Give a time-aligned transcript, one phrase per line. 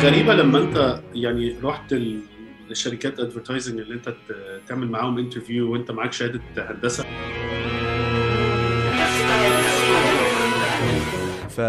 [0.00, 1.94] غريبه لما انت يعني رحت
[2.68, 4.14] للشركات advertising اللي انت
[4.68, 7.04] تعمل معاهم interview وانت معاك شهادة هندسة.
[11.48, 11.60] ف...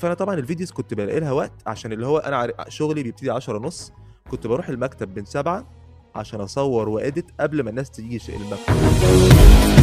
[0.00, 3.56] فأنا طبعا ال videos كنت بلاقي لها وقت عشان اللي هو أنا شغلي بيبتدي 10
[3.56, 3.92] ونص.
[4.30, 5.70] كنت بروح المكتب من 7
[6.14, 9.79] عشان أصور و edit قبل ما الناس تيجي المكتب.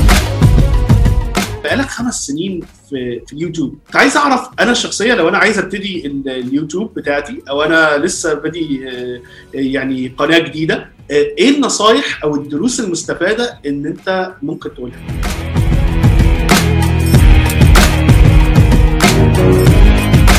[1.64, 3.78] بقالك خمس سنين في في اليوتيوب.
[3.96, 8.90] عايز أعرف أنا الشخصيه لو أنا عايز أبتدي ال- اليوتيوب بتاعتي أو أنا لسه بادي
[8.90, 9.22] آه،
[9.54, 10.76] يعني قناة جديدة
[11.12, 14.98] آه، إيه النصايح أو الدروس المستفادة إن أنت ممكن تقولها؟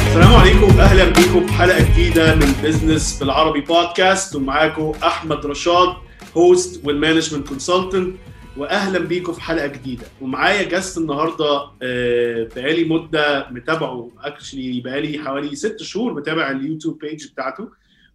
[0.09, 0.81] السلام عليكم.
[0.81, 5.89] أهلا بيكم في حلقة جديدة من business بالعربي بودكاست ومعاكم أحمد رشاد
[6.37, 8.15] host وال management consultant
[8.59, 10.07] واهلا بيكم في حلقه جديده.
[10.21, 16.99] ومعايا guest النهارده آه، بقالي مده متابعه actually بقالي حوالي ست شهور متابع ال YouTube
[16.99, 17.69] page بتاعته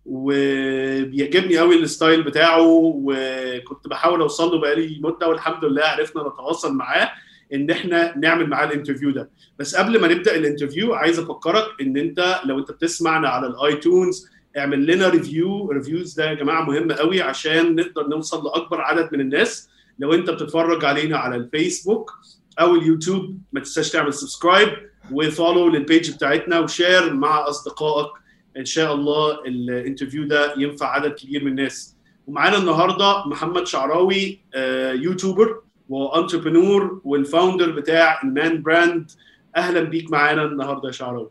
[0.06, 2.62] وبيعجبني قوي ال style بتاعه
[2.96, 7.10] وكنت بحاول أوصل له بقالي مدة والحمد لله عرفنا نتواصل معاه
[7.54, 9.30] إن إحنا نعمل معاه ال interview ده.
[9.60, 13.59] بس قبل ما نبدأ ال interview عايز أفكرك إن أنت لو أنت بتسمعنا على ال
[13.59, 19.10] iTunes اعمل لنا review reviews ده يا جماعة مهم قوي عشان نقدر نوصل لأكبر عدد
[19.14, 19.70] من الناس.
[20.00, 22.12] لو انت بتتفرج علينا على الفيسبوك
[22.60, 24.70] أو اليوتيوب ما تنساش تعمل subscribe
[25.12, 28.12] وفولو لل page بتاعتنا و share مع أصدقائك.
[28.58, 31.98] إن شاء الله ال interview ده ينفع عدد كبير من الناس.
[32.28, 34.46] ومعانا النهارده محمد شعراوي
[34.94, 39.12] YouTuber و entrepreneur وال founder بتاع ال man brand
[39.56, 41.30] أهلا بيك معانا النهارده يا شعراوي.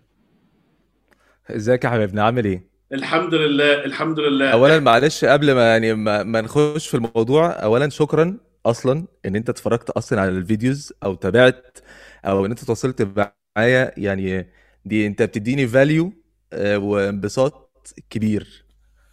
[1.50, 4.50] إزيك يا حبيبنا؟ عامل إيه؟ الحمد لله الحمد لله.
[4.50, 9.48] اولا معلش قبل ما يعني ما, ما نخش في الموضوع اولا شكرا أصلا إن أنت
[9.48, 11.78] اتفرجت أصلا على ال videos أو تابعت
[12.24, 13.02] أو إن أنت تواصلت
[13.56, 14.48] معايا يعني
[14.84, 16.12] دي أنت بتديني value
[16.76, 17.70] وانبساط
[18.10, 18.64] كبير.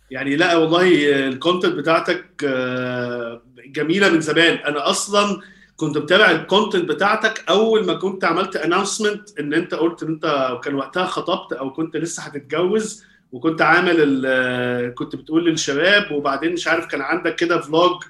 [0.10, 4.54] يعني لا والله ال content بتاعتك آه، جميلة من زمان.
[4.58, 5.42] أنا أصلا
[5.76, 10.58] كنت متابع ال content بتاعتك أول ما كنت عملت announcement إن أنت قلت إن أنت
[10.64, 16.68] كان وقتها خطبت أو كنت لسه هتتجوز وكنت عامل ال- كنت بتقول للشباب وبعدين مش
[16.68, 18.08] عارف كان عندك كده vlog آه،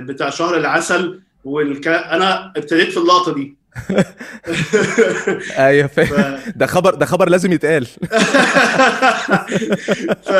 [0.00, 1.88] بتاع شهر العسل والك...
[1.88, 3.56] أنا ابتديت في اللقطة دي
[5.58, 5.86] أيوه.
[5.86, 7.86] فاهم ده خبر ده خبر لازم يتقال
[10.26, 10.30] ف...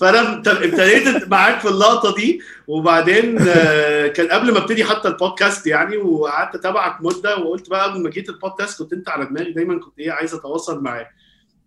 [0.00, 5.66] فأنا ابت- ابتديت معاك في اللقطة دي وبعدين آه، كان قبل ما ابتدي حتى البودكاست
[5.66, 9.80] يعني وقعدت أتابعك مدة وقلت بقى قبل ما جيت البودكاست كنت أنت على دماغي دايما
[9.80, 11.10] كنت إيه عايز أتواصل معاك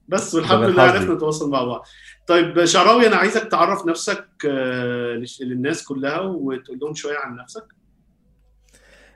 [0.07, 0.81] بس والحمد لله.
[0.83, 1.85] عرفنا نتواصل مع بعض.
[2.27, 7.63] طيب شعراوي أنا عايزك تعرف نفسك آه، للناس كلها وتقول لهم شوية عن نفسك.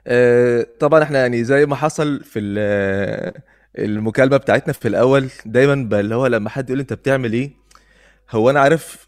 [0.06, 3.32] آه، طبعا إحنا يعني زي ما حصل في ال-
[3.78, 7.50] المكالمة بتاعتنا في الأول دايما اللي هو لما حد يقول أنت بتعمل إيه
[8.30, 9.06] هو أنا عارف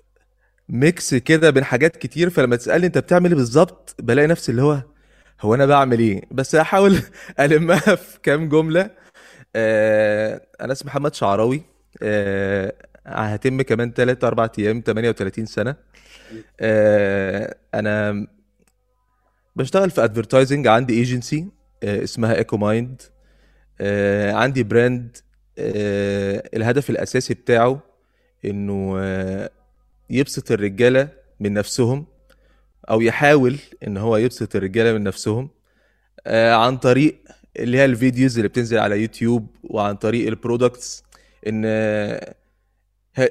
[0.68, 4.82] ميكس كده بين حاجات كتير فلما تسألني أنت بتعمل إيه بالظبط بلاقي نفسي اللي هو
[5.40, 6.98] هو أنا بعمل إيه؟ بس هحاول
[7.40, 8.90] ألمها في كام جملة.
[9.56, 11.62] آه، أنا اسمي محمد شعراوي.
[12.02, 12.72] آه،
[13.06, 15.76] هتم كمان 3 4 أيام 38 سنة.
[16.60, 18.26] آه، أنا
[19.56, 21.48] بشتغل في advertising عندي ايجنسي
[21.84, 23.02] اسمها Echo Mind
[24.32, 25.16] عندي brand
[25.58, 27.80] آه، الهدف الأساسي بتاعه
[28.44, 29.50] إنه آه،
[30.10, 31.08] يبسط الرجالة
[31.40, 32.06] من نفسهم
[32.90, 35.50] أو يحاول إن هو يبسط الرجالة من نفسهم
[36.26, 37.18] آه، عن طريق
[37.56, 41.04] اللي هي ال videos اللي بتنزل على يوتيوب وعن طريق ال products
[41.46, 41.64] إن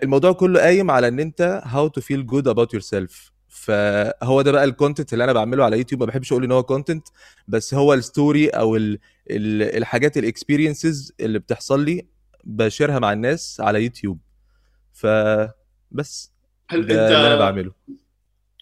[0.04, 3.32] الموضوع كله قايم على إن أنت how to feel good about yourself.
[3.48, 6.00] فهو ده بقى ال content اللي أنا بعمله على يوتيوب.
[6.02, 7.08] ما بحبش أقول إن هو content
[7.48, 12.08] بس هو ال story أو ال ال الحاجات ال experiences اللي بتحصل لي
[12.44, 14.20] ب share ها مع الناس على يوتيوب.
[14.94, 16.32] فبس
[16.70, 17.72] هل ده اللي أنا انت بعمله.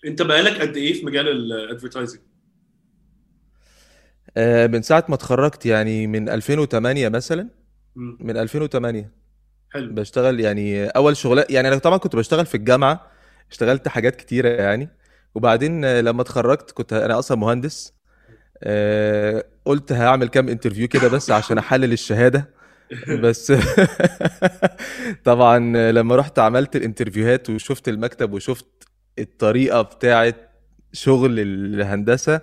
[0.06, 2.22] أنت بقالك قد إيه في مجال ال advertising
[4.38, 7.50] آه، من ساعة ما اتخرجت يعني من 2008 مثلا.
[7.96, 9.21] من 2008
[9.74, 9.96] حلو.
[9.96, 13.12] بشتغل يعني أول شغلة يعني أنا طبعا كنت بشتغل في الجامعة
[13.52, 14.90] اشتغلت حاجات كتيرة يعني
[15.36, 17.94] وبعدين لما اتخرجت كنت أنا أصلا مهندس
[18.64, 22.50] آه، قلت هعمل كام interview كده بس عشان أحلل الشهادة
[23.08, 23.54] بس
[25.24, 25.60] طبعا
[25.92, 28.66] لما رحت عملت ال interview هات وشفت المكتب وشفت
[29.20, 30.36] الطريقة بتاعت
[30.94, 32.42] شغل الهندسة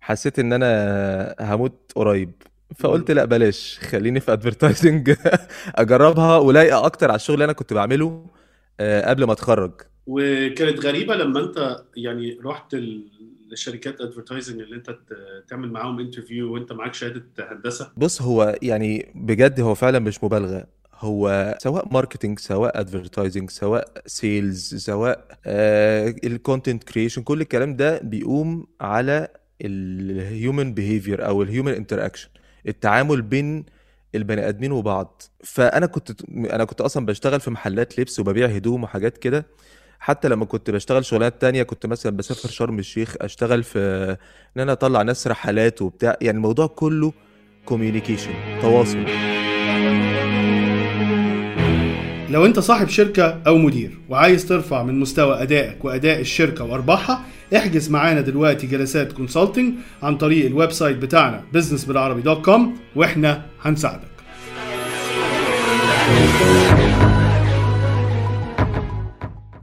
[0.00, 2.32] حسيت إن أنا هموت قريب.
[2.78, 3.78] فقلت لا بلاش.
[3.82, 5.14] خليني في advertising
[5.74, 8.26] أجربها ولايقة أكتر على الشغل اللي أنا كنت بعمله
[8.80, 9.72] آه، قبل ما أتخرج.
[10.06, 12.74] وكانت غريبة لما أنت يعني رحت
[13.50, 14.98] للشركات advertising اللي أنت
[15.48, 17.92] تعمل معاهم interview وأنت معاك شهادة هندسة.
[17.96, 20.66] بص هو يعني بجد هو فعلا مش مبالغة.
[20.94, 25.38] هو سواء marketing سواء advertising سواء sales سواء
[26.26, 29.28] ال content creation كل الكلام ده بيقوم على
[29.60, 32.28] ال human behavior أو ال human interaction
[32.68, 33.64] التعامل بين
[34.14, 35.22] البني آدمين وبعض.
[35.44, 39.46] فأنا كنت أنا كنت أصلا بشتغل في محلات لبس وببيع هدوم وحاجات كده.
[39.98, 43.78] حتى لما كنت بشتغل شغلانات تانية كنت مثلا بسافر شرم الشيخ أشتغل في
[44.56, 46.16] إن أنا أطلع ناس رحلات وبتاع.
[46.20, 47.12] يعني الموضوع كله
[47.64, 48.32] communication
[48.62, 49.04] تواصل.
[52.30, 57.24] لو انت صاحب شركة أو مدير وعايز ترفع من مستوى ادائك واداء الشركة وارباحها
[57.56, 63.46] احجز معانا دلوقتي جلسات consulting عن طريق ال website بتاعنا business بالعربي dot com وإحنا
[63.62, 64.16] هنساعدك.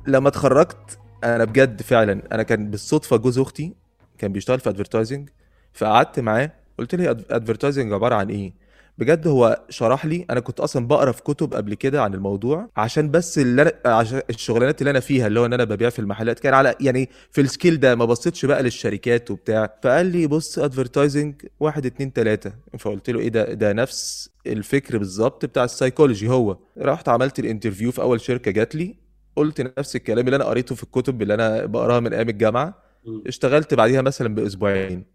[0.08, 3.74] لما اتخرجت أنا بجد فعلا أنا كان بالصدفة جوز أختي
[4.18, 5.30] كان بيشتغل في advertising
[5.74, 8.54] فقعدت معاه قلت له advertising عبارة عن إيه؟
[8.98, 13.12] بجد هو شرح لي أنا كنت أصلا بقرأ في كتب قبل كده عن الموضوع عشان
[13.12, 16.40] بس اللي أنا عشان الشغلانات اللي أنا فيها اللي هو إن أنا ببيع في المحلات
[16.40, 19.74] كان على يعني في ال scale ده ما بصيتش بقى للشركات وبتاع.
[19.84, 22.54] فقال لي بص advertising واحد اتنين تلاتة.
[22.80, 26.58] فقلت له إيه ده ده نفس الفكر بالظبط بتاع السايكولوجي هو.
[26.78, 28.96] رحت عملت ال interview في أول شركة جات لي
[29.36, 32.84] قلت نفس الكلام اللي أنا قريته في الكتب اللي أنا بقراها من أيام الجامعة.
[33.28, 35.06] اشتغلت بعديها مثلا بأسبوعين.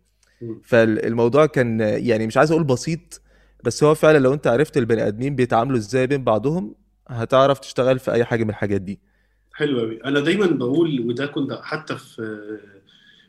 [0.64, 3.20] فالموضوع كان يعني مش عايز أقول بسيط
[3.64, 6.74] بس هو فعلا لو انت عرفت البني آدمين بيتعاملوا إزاي بين بعضهم
[7.08, 9.00] هتعرف تشتغل في أي حاجة من الحاجات دي.
[9.54, 12.58] حلو قوي أنا دايما بقول وده كنت حتى في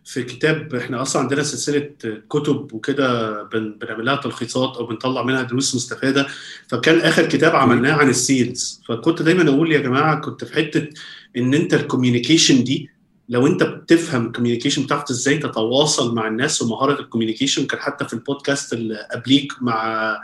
[0.06, 1.90] في كتاب إحنا أصلا عندنا سلسلة
[2.30, 6.28] كتب وكده بن بنعمل لها تلخيصات أو بنطلع منها دروس مستفادة.
[6.68, 10.90] فكان آخر كتاب عملناه عن ال sales فكنت دايما أقول يا جماعة كنت في حتة
[11.38, 12.90] إن أنت ال communication دي
[13.30, 18.06] لو انت بتفهم ال communication بتعرف إزاي تتواصل مع الناس ومهارة ال communication كان حتى
[18.06, 20.18] في البودكاست اللي قبليك مع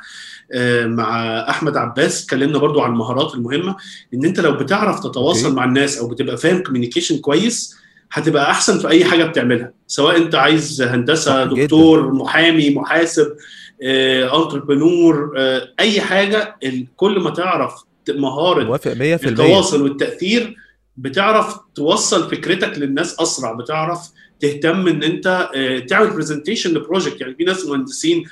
[0.85, 3.75] مع أحمد عباس اتكلمنا برضو عن المهارات المهمة.
[4.13, 5.55] إن انت لو بتعرف تتواصل okay.
[5.55, 7.75] مع الناس أو بتبقى فاهم communication كويس
[8.11, 9.71] هتبقى أحسن في أي حاجة بتعملها.
[9.87, 13.35] سواء انت عايز هندسة دكتور محامي محاسب
[13.81, 15.31] entrepreneur
[15.79, 16.55] أي حاجة
[16.95, 17.73] كل ما تعرف
[18.09, 20.55] مهارة موافق 100% التواصل والتأثير
[20.97, 23.99] بتعرف توصل فكرتك للناس أسرع بتعرف
[24.39, 28.23] تهتم إن أنت آه، تعمل presentation ل project يعني في ناس مهندسين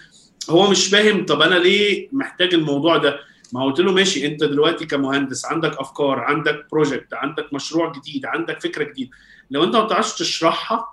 [0.50, 3.20] هو مش فاهم طب أنا ليه محتاج الموضوع ده؟
[3.54, 8.62] ما قلت له ماشي أنت دلوقتي كمهندس عندك أفكار عندك project عندك مشروع جديد عندك
[8.62, 9.10] فكرة جديدة.
[9.52, 10.88] لو أنت ما بتعرفش تشرحها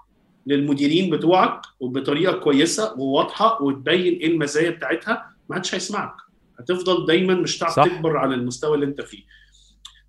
[0.47, 6.15] للمديرين بتوعك وبطريقة كويسة وواضحة وتبين إيه المزايا بتاعتها ما حدش هيسمعك.
[6.59, 9.23] هتفضل دايما مش هتعرف تكبر على المستوى اللي أنت فيه.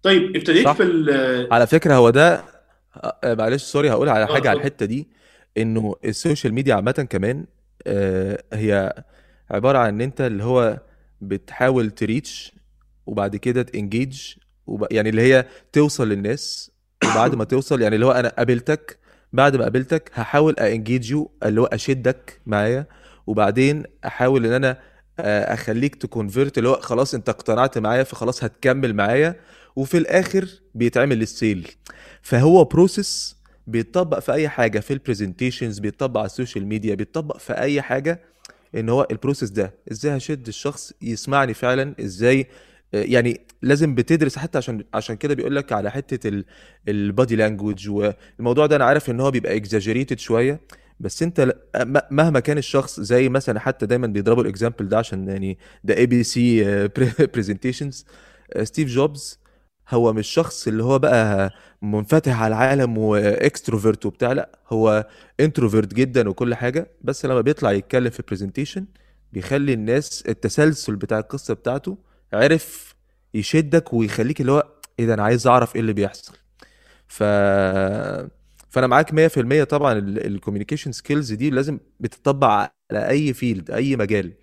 [0.04, 0.74] طيب ابتديت صح.
[0.74, 2.44] في ال على فكرة هو ده
[3.24, 5.08] آه، معلش sorry هقول على حاجة على اتفضل الحتة دي
[5.58, 7.46] إنه ال social media عامة كمان
[7.88, 9.04] آه، هي
[9.52, 10.78] عبارة عن إن أنت اللي هو
[11.22, 12.52] بتحاول ت reach
[13.06, 14.22] وبعد كده ت engage
[14.68, 14.88] وب...
[14.92, 16.72] يعني اللي هي توصل للناس
[17.06, 18.98] وبعد ما توصل يعني اللي هو أنا قابلتك
[19.34, 22.86] بعد ما قابلتك هحاول engage you اللي هو أشدك معايا
[23.28, 24.78] وبعدين أحاول إن أنا
[25.20, 29.36] آه، أخليك ت convert اللي هو خلاص أنت اقتنعت معايا فخلاص هتكمل معايا
[29.76, 31.68] وفي الآخر بيتعمل ال sale
[32.22, 33.36] فهو process
[33.68, 37.82] بيتطبق في أي حاجة في ال presentations بيتطبق على ال social media بيتطبق في أي
[37.82, 38.22] حاجة
[38.76, 39.74] إن هو ال process ده.
[39.92, 42.48] إزاي هشد الشخص يسمعني فعلا؟ إزاي؟
[42.94, 46.44] يعني لازم بتدرس حتى عشان عشان كده بيقول لك على حتة
[46.88, 48.76] ال body language والموضوع ده.
[48.76, 50.60] أنا عارف إن هو بيبقى exaggerated شوية
[51.00, 51.56] بس أنت
[52.12, 56.64] مهما كان الشخص زي مثلا حتى دايما بيضربوا ال example ده عشان يعني ده ABC
[57.36, 58.06] presentations
[58.64, 59.40] ستيف جوبز
[59.90, 65.08] هو مش شخص اللي هو بقى منفتح على العالم و extrovert وبتاع لأ هو
[65.40, 68.86] introvert جدا وكل حاجة بس لما بيطلع يتكلم في presentation
[69.34, 71.98] بيخلي الناس التسلسل بتاع القصة بتاعته
[72.34, 72.96] عرف
[73.34, 74.68] يشدك ويخليك اللي هو
[75.00, 76.34] إيه ده أنا عايز أعرف إيه اللي بيحصل.
[77.08, 77.24] ف
[78.70, 82.70] فأنا معاك 100% طبعا ال communication skills دي لازم بتطبق على
[83.10, 84.34] أي field أي مجال.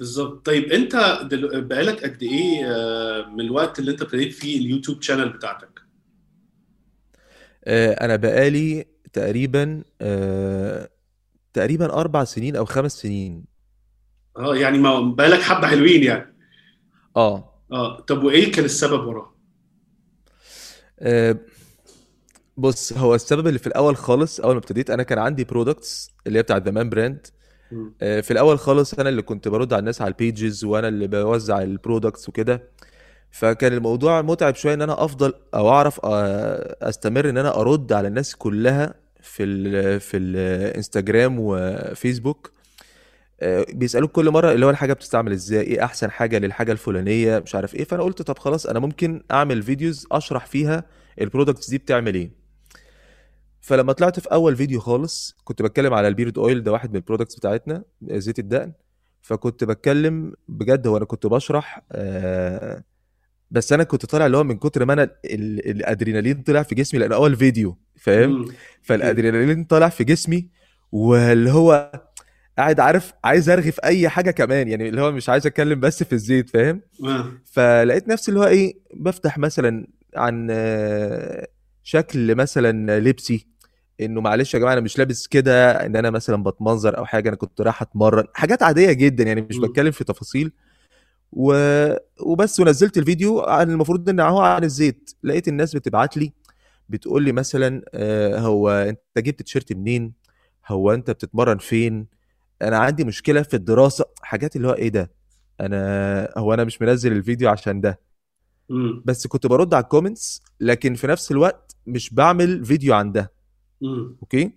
[0.00, 0.46] بالظبط.
[0.46, 1.60] طيب انت دل...
[1.64, 5.80] بقالك قد إيه آه، من الوقت اللي انت ابتديت فيه ال YouTube channel بتاعتك؟
[7.64, 10.88] آه، أنا بقالي تقريبا آه،
[11.52, 13.44] تقريبا أربع سنين أو خمس سنين.
[14.36, 16.34] آه يعني ما بقالك حبة حلوين يعني.
[17.16, 17.62] آه.
[17.72, 19.34] آه طب وايه كان السبب وراه؟
[22.56, 26.38] بص هو السبب اللي في الأول خالص أول ما ابتديت أنا كان عندي products اللي
[26.38, 27.26] هي بتاعت زمان براند مم.
[27.26, 27.39] آه،
[28.00, 31.62] في الأول خالص أنا اللي كنت برد على الناس على ال pages وأنا اللي بوزع
[31.62, 32.62] ال products وكده.
[33.30, 38.08] فكان الموضوع متعب شوية إن أنا أفضل أو أعرف آه، أستمر إن أنا أرد على
[38.08, 42.50] الناس كلها في ال في الانستجرام وفيسبوك
[43.40, 47.54] آه، بيسألوك كل مرة اللي هو الحاجة بتستعمل إزاي إيه أحسن حاجة للحاجة الفلانية مش
[47.54, 47.84] عارف إيه.
[47.84, 50.84] فأنا قلت طب خلاص أنا ممكن أعمل videos أشرح فيها
[51.20, 52.39] ال products دي بتعمل إيه.
[53.60, 56.96] فلما طلعت في أول فيديو خالص كنت بتكلم على ال beard oil ده واحد من
[56.96, 58.72] ال products بتاعتنا زيت الدقن
[59.22, 62.84] فكنت بتكلم بجد هو أنا كنت بشرح آه
[63.50, 67.00] بس أنا كنت طالع اللي هو من كتر ما أنا ال- الأدرينالين طلع في جسمي
[67.00, 68.44] لأن أول فيديو فاهم.
[68.82, 70.48] فالأدرينالين طالع في جسمي
[70.92, 71.92] واللي هو
[72.58, 76.02] قاعد عارف عايز أرغي في أي حاجة كمان يعني اللي هو مش عايز أتكلم بس
[76.02, 76.80] في الزيت فاهم.
[77.44, 79.86] فلقيت نفسي اللي هو إيه بفتح مثلا
[80.16, 81.48] عن آه،
[81.82, 83.46] شكل مثلا لبسي
[84.00, 87.36] انه معلش يا جماعة أنا مش لابس كده ان أنا مثلا بتمنظر أو حاجة أنا
[87.36, 88.24] كنت رايح اتمرن.
[88.34, 89.58] حاجات عادية جدا يعني مش.
[89.58, 90.52] بتكلم في تفاصيل.
[91.32, 91.54] و...
[92.20, 95.10] وبس ونزلت الفيديو عن المفروض ان هو عن الزيت.
[95.22, 96.32] لقيت الناس بتبعت لي
[96.88, 100.12] بتقول لي مثلا آه، هو انت جبت تيشيرت منين؟
[100.68, 102.06] هو انت بتتمرن فين؟
[102.62, 104.04] أنا عندي مشكلة في الدراسة.
[104.22, 105.10] حاجات اللي هو إيه ده؟
[105.60, 108.00] أنا هو أنا مش منزل الفيديو عشان ده.
[109.04, 113.32] بس كنت برد على ال comments لكن في نفس الوقت مش بعمل فيديو عن ده.
[113.80, 114.16] مم.
[114.22, 114.52] okay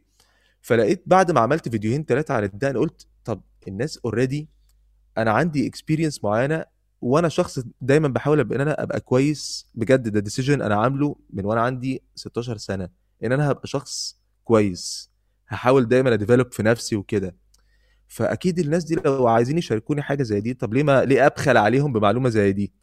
[0.62, 4.50] فلقيت بعد ما عملت فيديوهين ثلاثة عن الدقن قلت طب الناس already
[5.18, 6.66] أنا عندي experience معينة
[7.02, 11.62] وأنا شخص دايما بحاول إن أنا أبقى كويس بجد ده decision أنا عامله من وأنا
[11.62, 12.90] عندي 16 سنة
[13.24, 15.12] إن أنا هبقى شخص كويس
[15.48, 17.36] هحاول دايما a develop في نفسي وكده
[18.08, 21.94] فأكيد الناس دي لو عايزين يشاركوني حاجة زي دي طب ليه ما ليه أبخل عليهم
[21.94, 22.74] بمعلومة زي دي.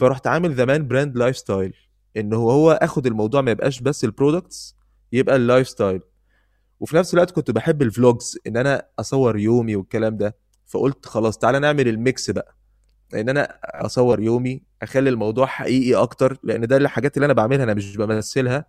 [0.00, 1.74] فرحت عامل The Man Brand lifestyle
[2.16, 4.76] إن هو هو آخد الموضوع ما يبقاش بس ال products
[5.12, 6.00] يبقى ال lifestyle.
[6.80, 10.36] وفي نفس الوقت كنت بحب ال vlogs إن أنا أصور يومي والكلام ده.
[10.66, 12.56] فقلت خلاص تعالى نعمل ال mix بقى.
[13.14, 17.74] إن أنا أصور يومي أخلي الموضوع حقيقي أكتر لأن ده الحاجات اللي أنا بعملها أنا
[17.74, 18.66] مش بمثلها.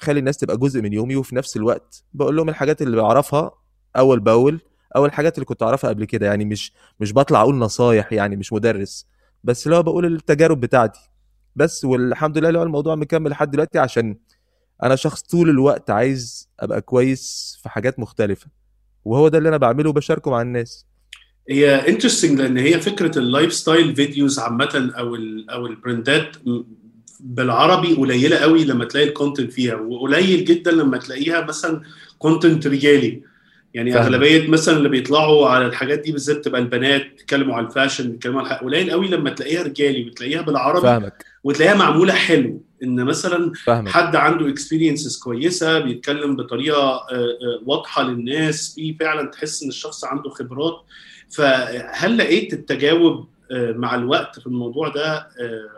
[0.00, 3.50] خلي الناس تبقى جزء من يومي وفي نفس الوقت بقول لهم الحاجات اللي بعرفها
[3.96, 4.60] أول بأول
[4.96, 6.26] أو الحاجات اللي كنت أعرفها قبل كده.
[6.26, 9.06] يعني مش مش بطلع أقول نصايح يعني مش مدرس.
[9.44, 11.00] بس اللي هو بقول التجارب بتاعتي.
[11.56, 14.16] بس والحمد لله اللي هو الموضوع مكمل لحد دلوقتي عشان
[14.82, 18.46] أنا شخص طول الوقت عايز أبقى كويس في حاجات مختلفة
[19.04, 20.86] وهو ده اللي أنا بعمله وبشاركه مع الناس
[21.50, 26.36] هي interesting لأن هي فكرة ال lifestyle videos عامة أو ال أو البراندات
[27.20, 31.82] بالعربي قليلة قوي لما تلاقي ال content فيها وقليل جدا لما تلاقيها مثلا
[32.18, 33.22] content رجالي
[33.74, 34.06] يعني فاهمك.
[34.06, 38.40] أغلبية مثلا اللي بيطلعوا على الحاجات دي بالذات تبقى البنات بيتكلموا عن ال fashion بيتكلموا
[38.42, 38.64] الحق.
[38.64, 43.88] قليل قوي لما تلاقيها رجالي بتلاقيها بالعربي فاهمك وتلاقيها معمولة حلو إن مثلا فاهمك.
[43.88, 50.04] حد عنده experiences كويسة بيتكلم بطريقة آه، آه، واضحة للناس في فعلا تحس إن الشخص
[50.04, 50.74] عنده خبرات.
[51.30, 55.28] فهل لقيت التجاوب آه، مع الوقت في الموضوع ده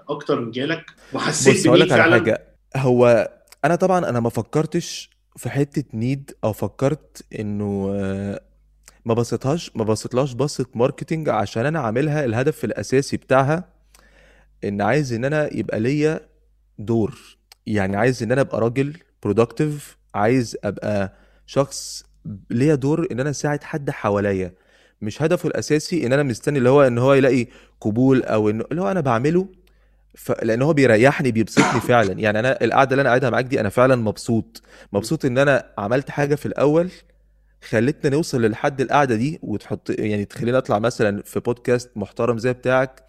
[0.09, 2.43] أكتر من جالك؟ وحسيت على فعلا؟ حاجة.
[2.77, 3.31] هو
[3.65, 7.91] أنا طبعا أنا ما فكرتش في حتة need أو فكرت إنه
[9.05, 13.65] ما بصيتهاش ما بصيتلاش بصة marketing عشان أنا عاملها الهدف الأساسي بتاعها
[14.65, 16.21] إن عايز إن أنا يبقى ليا
[16.79, 17.37] دور.
[17.67, 21.13] يعني عايز إن أنا أبقى راجل productive عايز أبقى
[21.47, 22.05] شخص
[22.51, 24.53] ليا دور إن أنا أساعد حد حواليا.
[25.03, 27.47] مش هدفه الأساسي إن أنا مستني اللي هو إن هو يلاقي
[27.81, 29.49] قبول أو انه اللي هو أنا بعمله
[30.15, 30.33] ف...
[30.43, 32.13] لأن هو بيريحني بيبسطني فعلا.
[32.13, 34.63] يعني أنا القعدة اللي أنا قاعدها معاك دي أنا فعلا مبسوط.
[34.93, 36.91] مبسوط إن أنا عملت حاجة في الأول
[37.69, 43.05] خلتنا نوصل للحد القعدة دي وتحط يعني تخليني أطلع مثلا في بودكاست محترم زي بتاعك.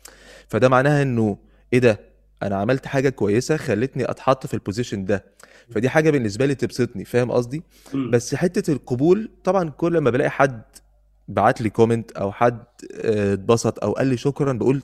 [0.48, 1.38] فده معناها إنه
[1.74, 2.15] إيه ده؟
[2.48, 5.26] أنا عملت حاجة كويسة خلتني أتحط في البوزيشن ده.
[5.72, 7.64] فدي حاجة بالنسبة لي تبسطني فاهم قصدي.
[8.12, 10.62] بس حتة القبول طبعا كل ما بلاقي حد
[11.28, 12.64] بعت لي comment أو حد
[13.02, 14.82] آه، اتبسط أو قال لي شكرا بقول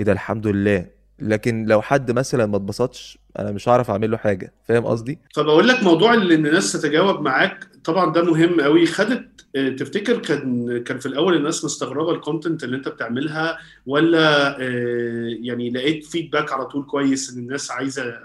[0.00, 0.86] إيه ده الحمد لله.
[1.18, 4.52] لكن لو حد مثلا ما اتبسطش أنا مش هعرف أعمل له حاجة.
[4.68, 9.28] فاهم قصدي؟ فبقول لك موضوع اللي إن الناس تتجاوب معاك طبعا ده مهم قوي خدت
[9.56, 15.28] آه، تفتكر كان كان في الأول الناس مستغربة ال content اللي أنت بتعملها؟ ولا آه،
[15.42, 18.18] يعني لقيت feedback على طول كويس إن الناس عايزة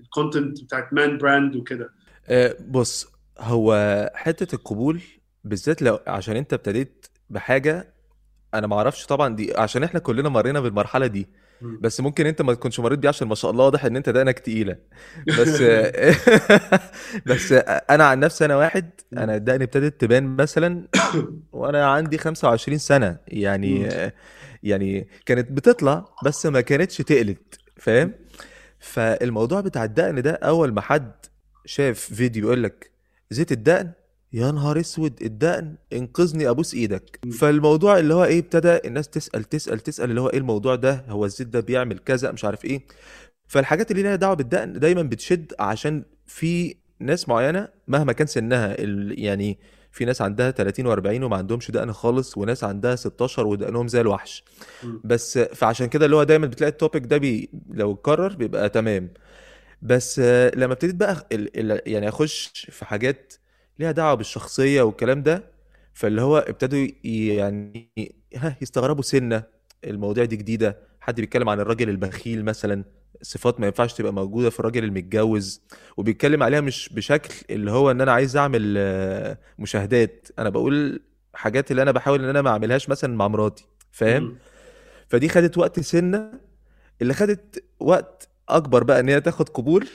[0.00, 1.90] ال content بتاعت Man Brand وكده؟
[2.28, 3.06] آه، بص
[3.38, 5.00] هو حتة القبول
[5.44, 7.94] بالذات لو عشان أنت ابتديت بحاجة
[8.54, 11.28] أنا ما أعرفش طبعا دي عشان إحنا كلنا مرينا بالمرحلة دي.
[11.62, 14.38] بس ممكن انت ما تكونش مريت بيه عشان ما شاء الله واضح ان انت دقنك
[14.38, 14.76] تقيلة.
[15.26, 15.62] بس
[17.28, 17.52] بس
[17.90, 20.88] أنا عن نفسي أنا واحد أنا دقني ابتدت تبان مثلا
[21.52, 23.18] وأنا عندي 25 سنة.
[23.28, 23.88] يعني
[24.62, 28.12] يعني كانت بتطلع بس ما كانتش تقلت فاهم؟
[28.78, 31.12] فالموضوع بتاع الدقن ده أول ما حد
[31.64, 32.90] شاف فيديو يقول لك
[33.30, 33.92] زيت الدقن
[34.32, 37.18] يا نهار اسود الدقن انقذني ابوس إيدك.
[37.38, 41.24] فالموضوع اللي هو إيه ابتدى الناس تسأل تسأل تسأل اللي هو إيه الموضوع ده؟ هو
[41.24, 42.80] الزيت ده بيعمل كذا مش عارف إيه.
[43.46, 48.76] فالحاجات اللي لها دعوة بالدقن دايما بتشد عشان في ناس معينة مهما كان سنها
[49.10, 49.58] يعني
[49.92, 54.44] في ناس عندها 30 و40 وما عندهمش دقن خالص وناس عندها 16 ودقنهم زي الوحش.
[55.04, 59.10] بس فعشان كده اللي هو دايما بتلاقي التوبيك ده بي لو اتكرر بيبقى تمام.
[59.82, 60.18] بس
[60.54, 61.72] لما ابتديت بقى ال...
[61.72, 61.80] ال...
[61.92, 63.32] يعني أخش في حاجات
[63.80, 65.44] ليها دعوة بالشخصية والكلام ده.
[65.94, 67.90] فاللي هو ابتدوا يعني
[68.36, 69.42] ها يستغربوا سنة
[69.84, 70.78] المواضيع دي جديدة.
[71.00, 72.84] حد بيتكلم عن الراجل البخيل مثلا
[73.22, 75.62] صفات ما ينفعش تبقى موجودة في الراجل المتجوز.
[75.96, 80.28] وبيتكلم عليها مش بشكل اللي هو إن أنا عايز أعمل آه، مشاهدات.
[80.38, 81.02] أنا بقول
[81.34, 83.64] حاجات اللي أنا بحاول إن أنا ما أعملهاش مثلا مع مراتي.
[83.92, 84.36] فاهم.
[85.08, 86.32] فدي خدت وقت سنة.
[87.02, 89.88] اللي خدت وقت أكبر بقى إن هي تاخد قبول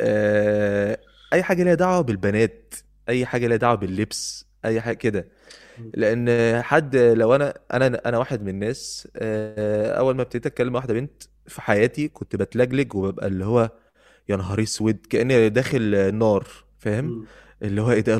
[0.00, 0.98] آه،
[1.32, 2.74] أي حاجة ليها دعوة بالبنات.
[3.08, 5.28] أي حاجة ليها دعوة باللبس أي حاجة كده.
[5.94, 10.76] لأن حد لو أنا أنا أنا واحد من الناس آه، أول ما ابتديت أتكلم مع
[10.78, 13.70] واحدة بنت في حياتي كنت بتلجلج وببقى اللي هو
[14.28, 16.46] يا نهار أسود كأني داخل النار
[16.78, 17.26] فاهم.
[17.62, 18.16] اللي هو إيه ده؟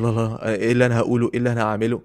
[0.47, 2.03] إيه اللي أنا هقوله؟ إيه اللي أنا هعمله؟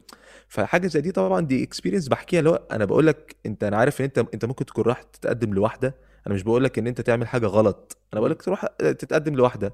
[0.47, 4.01] فحاجة زي دي طبعا دي experience بحكيها اللي هو أنا بقول لك أنت أنا عارف
[4.01, 5.95] إن أنت أنت ممكن تكون رايح تتقدم لواحدة
[6.27, 9.73] أنا مش بقول لك إن أنت تعمل حاجة غلط أنا بقول لك تروح تتقدم لواحدة.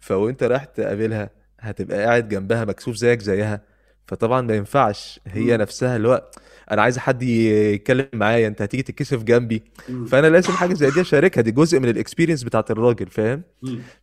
[0.00, 1.30] فوأنت رايح تقابلها
[1.62, 3.60] هتبقى قاعد جنبها مكسوف زيك زيها
[4.06, 5.62] فطبعا ما ينفعش هي مم.
[5.62, 6.30] نفسها اللي هو
[6.70, 9.62] أنا عايز حد يتكلم معايا أنت هتيجي تتكسف جنبي.
[10.08, 13.42] فأنا لازم حاجة زي دي أشاركها دي جزء من ال experience بتاعت الراجل فاهم.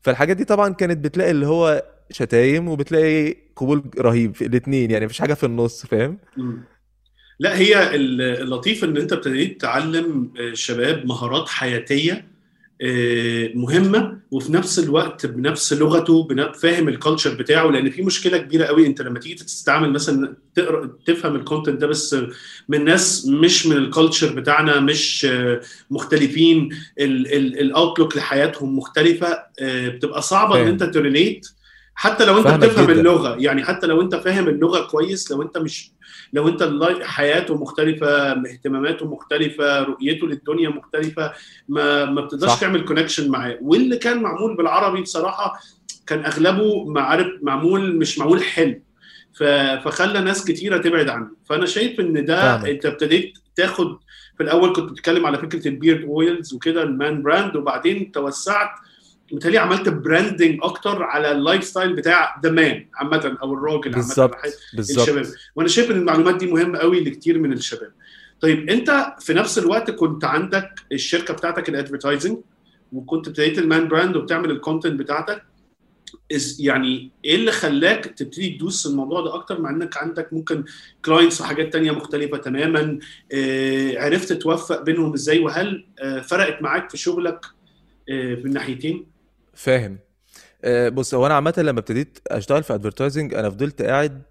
[0.01, 5.19] فالحاجات دي طبعا كانت بتلاقي اللي هو شتايم وبتلاقي قبول رهيب في الاثنين يعني مفيش
[5.19, 6.17] حاجة في النص فاهم.
[7.39, 12.28] لا هي ال- اللطيف إن أنت ابتديت تعلم الشباب مهارات حياتية آه،
[13.55, 19.01] مهمة وفي نفس الوقت بنفس لغته فاهم الكالتشر بتاعه لأن في مشكلة كبيرة قوي أنت
[19.01, 22.15] لما تيجي تستعمل مثلا تقرأ تفهم الكونتنت ده بس
[22.69, 30.21] من ناس مش من الكالتشر بتاعنا مش آه، مختلفين ال outlook لحياتهم مختلفة آه، بتبقى
[30.21, 30.67] صعبة إن.
[30.67, 31.47] أنت ت relate
[31.95, 32.93] حتى لو أنت بتفهم جدا.
[32.99, 35.91] اللغة يعني حتى لو أنت فاهم اللغة كويس لو أنت مش
[36.33, 36.71] لو انت
[37.03, 41.33] حياته مختلفة اهتماماته مختلفة رؤيته للدنيا مختلفة
[41.69, 42.59] ما ما بتقدرش.
[42.59, 45.59] تعمل connection معاه واللي كان معمول بالعربي بصراحة
[46.07, 48.81] كان أغلبه معارف معمول مش معمول حلو
[49.83, 52.69] فخلى ناس كتيرة تبعد عنه فأنا شايف إن ده فاهمك.
[52.69, 53.97] أنت ابتديت تاخد
[54.37, 58.69] في الأول كنت بتتكلم على فكرة ال beard oils وكده ال man brand وبعدين توسعت
[59.31, 64.07] متهيألي عملت branding أكتر على ال lifestyle بتاع the man عامة أو الراجل عامة
[64.73, 65.25] بالظبط الشباب.
[65.55, 67.91] وأنا شايف إن المعلومات دي مهمة قوي لكتير من الشباب.
[68.41, 72.37] طيب أنت في نفس الوقت كنت عندك الشركة بتاعتك ال advertising
[72.93, 75.43] وكنت ابتديت ال man brand وبتعمل ال content بتاعتك.
[76.33, 80.63] إز- يعني إيه اللي خلاك تبتدي تدوس الموضوع ده أكتر؟ مع إنك عندك ممكن
[81.05, 82.99] clients وحاجات تانية مختلفة تماما.
[83.33, 87.45] آه، عرفت توفق بينهم إزاي؟ وهل آه، فرقت معاك في شغلك
[88.09, 89.05] آه، في الناحيتين؟
[89.59, 89.99] فاهم.
[90.63, 94.23] آه، بص هو أنا عامه لما ابتديت أشتغل في advertising أنا فضلت قاعد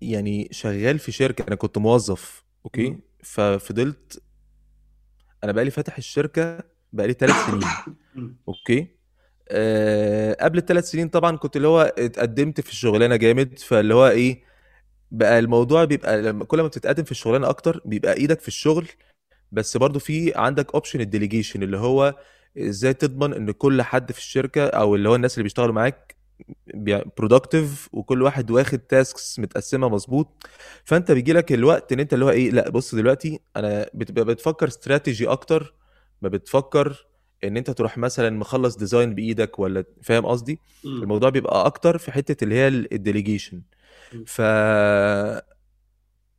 [0.00, 2.44] يعني شغال في شركة أنا كنت موظف.
[2.64, 2.90] okay.
[2.90, 3.00] مم.
[3.22, 4.22] ففضلت
[5.44, 7.62] أنا بقالي فاتح الشركة بقالي ثلاث سنين.
[8.48, 8.88] okay.
[9.48, 13.58] أه قبل الثلاث سنين طبعا كنت اللي هو اتقدمت في الشغلانة جامد.
[13.58, 14.42] فاللي هو إيه
[15.10, 18.88] بقى الموضوع بيبقى لما كل ما بتتقدم في الشغلانة أكتر بيبقى إيدك في الشغل.
[19.52, 22.16] بس برضو في عندك option ال delegation اللي هو
[22.58, 26.16] إزاي تضمن ان كل حد في الشركة أو اللي هو الناس اللي بيشتغلوا معاك
[27.18, 30.46] productive وكل واحد واخد tasks متقسمة مظبوط
[30.84, 34.68] فانت بيجي لك الوقت ان انت اللي هو إيه لا بص دلوقتي أنا بتبقى بتفكر
[34.68, 35.74] استراتيجي أكتر
[36.22, 37.06] ما بتفكر
[37.44, 40.58] ان انت تروح مثلا مخلص design بإيدك ولا فاهم قصدي.
[40.84, 43.62] الموضوع بيبقى أكتر في حتة اللي هي ال delegation.
[44.26, 44.40] ف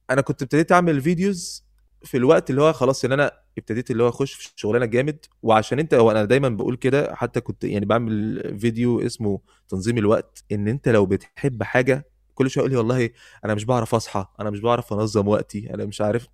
[0.09, 1.63] أنا كنت ابتديت اعمل videos
[2.03, 5.79] في الوقت اللي هو خلاص إن أنا ابتديت اللي هو أخش في الشغلانه جامد وعشان
[5.79, 9.39] أنت وأنا دايما بقول كده حتى كنت يعني بعمل فيديو اسمه
[9.69, 13.09] تنظيم الوقت إن أنت لو بتحب حاجة كل شوية يقول لي والله
[13.45, 16.27] أنا مش بعرف أصحى أنا مش بعرف أنظم وقتي أنا مش عارف.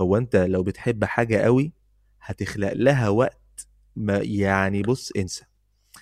[0.00, 1.72] هو أنت لو بتحب حاجة قوي
[2.20, 5.44] هتخلق لها وقت ما يعني بص انسى.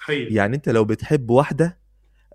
[0.00, 0.34] حقيقي.
[0.34, 1.78] يعني أنت لو بتحب واحدة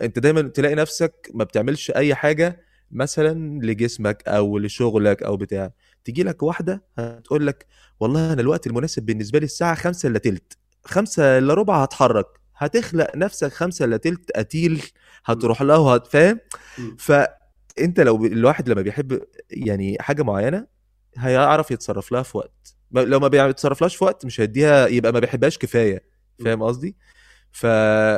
[0.01, 5.73] أنت دايما تلاقي نفسك ما بتعملش أي حاجة مثلا لجسمك أو لشغلك أو بتاع.
[6.05, 7.65] تيجي لك واحدة هتقول لك
[7.99, 10.57] والله أنا الوقت المناسب بالنسبة لي الساعة خمسة إلا تلت.
[10.85, 12.25] خمسة إلا ربع هتحرك.
[12.57, 14.83] هتخلق نفسك خمسة إلا تلت قتيل.
[15.25, 16.39] هتروح وهت- فاهم.
[16.97, 20.67] فأنت لو الواحد لما بيحب يعني حاجة معينة
[21.17, 22.75] هيعرف يتصرف لها في وقت.
[22.91, 26.03] لو ما بيتصرفلهاش في وقت مش هيديها يبقى ما بيحبهاش كفاية.
[26.45, 26.95] فاهم قصدي؟
[27.51, 27.65] ف...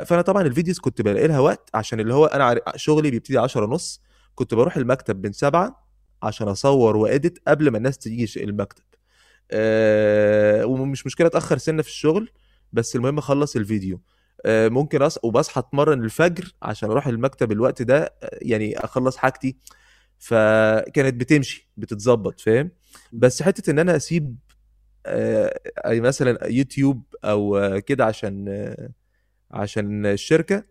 [0.07, 4.01] فأنا طبعا الفيديوز كنت بلاقي لها وقت عشان اللي هو أنا شغلي بيبتدي 10 ونص.
[4.35, 5.86] كنت بروح المكتب من سبعة
[6.23, 8.83] عشان اصور واديت قبل ما الناس تيجي المكتب.
[9.51, 10.65] أه...
[10.65, 12.29] ومش مشكلة اتاخر سنة في الشغل
[12.73, 14.01] بس المهم أخلص الفيديو.
[14.45, 15.19] آه، ممكن أص...
[15.23, 19.57] وبصحى أتمرن الفجر عشان أروح المكتب الوقت ده يعني أخلص حاجتي.
[20.19, 22.71] فكانت بتمشي بتتظبط فاهم؟
[23.13, 24.35] بس حتة إن أنا أسيب
[25.85, 28.45] أي مثلا يوتيوب أو كده عشان
[29.51, 30.63] عشان الشركة.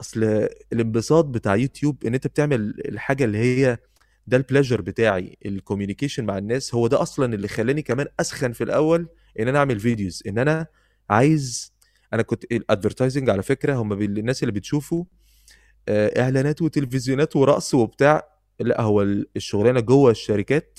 [0.00, 3.78] أصل الانبساط بتاع يوتيوب إن أنت بتعمل الحاجة اللي هي
[4.26, 8.52] ده ال pleasure بتاعي ال communication مع الناس هو ده أصلا اللي خلاني كمان أسخن
[8.52, 9.08] في الأول
[9.40, 10.66] إن أنا أعمل videos إن أنا
[11.10, 11.72] عايز
[12.12, 15.04] أنا كنت ال advertising على فكرة هم الناس اللي بتشوفوا
[15.88, 18.28] آه، إعلانات وتلفزيونات ورقص وبتاع
[18.60, 20.78] لأ هو ال- الشغلانة جوه الشركات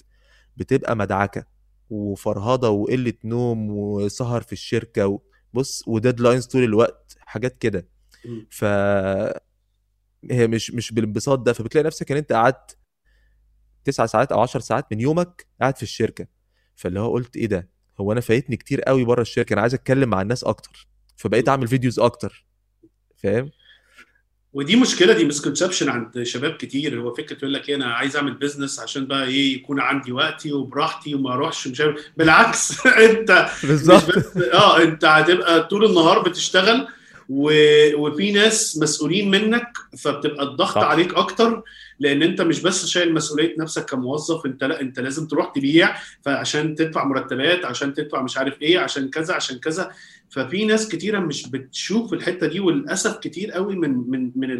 [0.57, 1.45] بتبقى مدعكة
[1.89, 5.19] وفرهضة وقلة نوم وسهر في الشركة.
[5.53, 7.87] بص و deadlines طول الوقت حاجات كده.
[8.49, 8.65] ف
[10.31, 12.77] هي مش مش بالانبساط ده فبتلاقي نفسك إن أنت قعدت
[13.85, 16.27] تسع ساعات أو عشر ساعات من يومك قاعد في الشركة.
[16.75, 20.09] فاللي هو قلت إيه ده؟ هو أنا فايتني كتير قوي بره الشركة أنا عايز أتكلم
[20.09, 20.87] مع الناس أكتر.
[21.15, 22.45] فبقيت أعمل videos أكتر.
[23.17, 23.51] فاهم؟
[24.53, 27.01] ودي مشكلة دي misconception عند شباب كتير.
[27.01, 30.53] هو فكرة يقول لك إيه أنا عايز أعمل business عشان بقى إيه يكون عندي وقتي
[30.53, 31.95] وبراحتي وما أروحش مش عارف.
[32.17, 34.37] بالعكس أنت بالظبط.
[34.53, 36.87] آه أنت هتبقى طول النهار بتشتغل
[37.29, 37.51] و...
[37.95, 39.67] وفي ناس مسؤولين منك
[39.97, 40.83] فبتبقى الضغط صح.
[40.83, 41.63] عليك أكتر.
[42.01, 46.75] لأن انت مش بس شايل مسؤولية نفسك كموظف انت لا انت لازم تروح تبيع فعشان
[46.75, 49.91] تدفع مرتبات عشان تدفع مش عارف إيه عشان كذا عشان كذا.
[50.29, 54.51] ففي ناس كتيرة مش بتشوف الحتة دي وللأسف كتير قوي من من من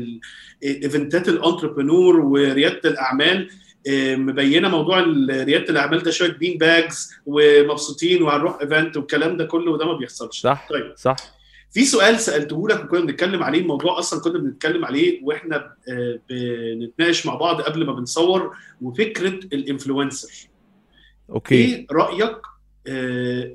[0.64, 3.50] ال event ات ال entrepreneur وريادة الأعمال
[3.88, 5.00] آه، مبينة موضوع
[5.30, 10.42] ريادة الأعمال ده شوية بين badges ومبسوطين وهنروح event والكلام ده كله وده ما بيحصلش.
[10.42, 10.94] صح طيب.
[10.98, 11.16] صح.
[11.72, 17.26] في سؤال سالته لك وكنا بنتكلم عليه الموضوع أصلا كنا بنتكلم عليه وإحنا آه، بنتناقش
[17.26, 20.48] مع بعض قبل ما بنصور وفكرة ال influencer.
[21.30, 21.56] okay.
[21.56, 22.38] إيه رأيك
[22.88, 23.52] آه،.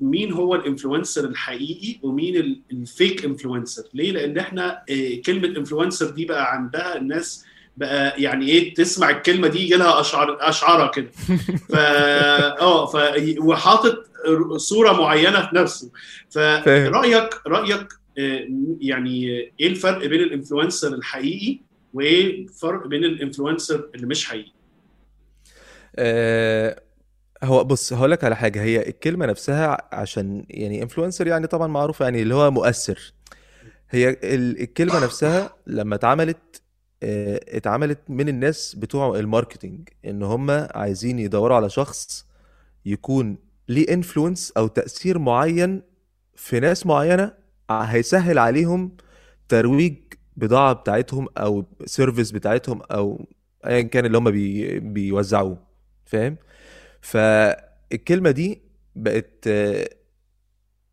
[0.00, 5.48] مين هو ال influencer الحقيقي ومين ال- ال fake influencer؟ ليه؟ لأن إحنا آه، كلمة
[5.58, 7.44] influencer دي بقى عندها الناس
[7.76, 11.10] بقى يعني إيه تسمع الكلمة دي يجي لها اشعار اشعارها كده.
[11.70, 12.96] ف آه ف
[13.38, 14.09] وحاطط
[14.56, 15.90] صورة معينة في نفسه.
[16.30, 18.46] فرايك رأيك آه،
[18.80, 19.24] يعني
[19.60, 21.58] إيه الفرق بين ال influencer الحقيقي
[21.94, 24.52] وايه الفرق بين ال influencer اللي مش حقيقي؟
[25.96, 26.82] آه
[27.42, 28.62] هو بص هقول لك على حاجة.
[28.62, 33.12] هي الكلمة نفسها عشان يعني influencer يعني طبعا معروف يعني اللي هو مؤثر.
[33.90, 36.62] هي ال- الكلمة نفسها لما اتعملت
[37.02, 42.26] آه، اتعملت من الناس بتوع ال marketing إن هم عايزين يدوروا على شخص
[42.86, 43.38] يكون
[43.70, 45.82] ليه influence أو تأثير معين
[46.36, 47.34] في ناس معينة
[47.70, 48.98] ع- هيسهل عليهم
[49.50, 49.98] ترويج
[50.36, 53.26] بضاعة بتاعتهم أو service بتاعتهم أو
[53.66, 55.58] ايا كان اللي هم بي بيوزعوه
[56.06, 56.38] فاهم؟
[57.02, 58.62] فالكلمة دي
[58.96, 59.88] بقت آه،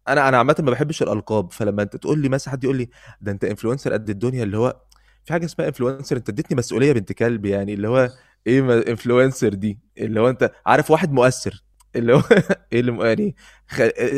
[0.07, 2.89] أنا أنا عامة ما بحبش الألقاب فلما أنت تقول لي مثلا حد يقول لي
[3.21, 4.81] ده أنت influencer قد الدنيا اللي هو
[5.25, 8.09] في حاجة اسمها influencer أنت اديتني مسؤولية بنت كلب يعني اللي هو
[8.47, 8.59] إيه
[8.91, 11.63] influencer دي؟ اللي هو أنت عارف واحد مؤثر.
[11.95, 12.21] اللي هو
[12.73, 13.35] إيه اللي يعني.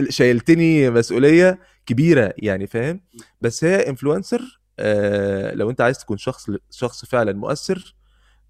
[0.10, 3.02] شايلتني مسؤولية كبيرة يعني فاهم؟
[3.42, 7.96] بس هي influencer آه لو أنت عايز تكون شخص شخص فعلا مؤثر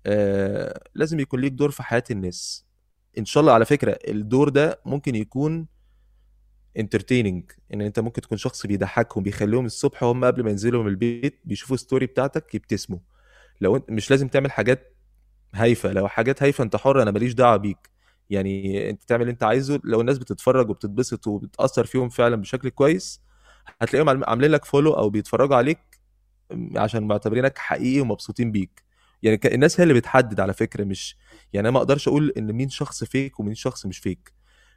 [0.05, 2.65] آه لازم يكون ليك دور في حياة الناس.
[3.17, 5.67] إن شاء الله على فكرة الدور ده ممكن يكون
[6.77, 11.39] entertaining إن أنت ممكن تكون شخص بيضحكهم بيخليهم الصبح وهم قبل ما ينزلوا من البيت
[11.45, 12.99] بيشوفوا ال story بتاعتك يبتسموا.
[13.61, 14.95] لو أنت مش لازم تعمل حاجات
[15.55, 17.88] هايفة لو حاجات هايفة أنت حر أنا ماليش دعوة بيك.
[18.29, 23.21] يعني انت تعمل اللي انت عايزه لو الناس بتتفرج وبتتبسط وبتأثر فيهم فعلا بشكل كويس
[23.81, 25.79] هتلاقيهم عامل- عاملين لك فولو أو بيتفرجوا عليك
[26.75, 28.83] عشان معتبرينك حقيقي ومبسوطين بيك
[29.23, 31.17] يعني الناس هي اللي بتحدد على فكرة مش
[31.53, 34.33] يعني أنا ما أقدرش أقول إن مين شخص فيك ومين شخص مش فيك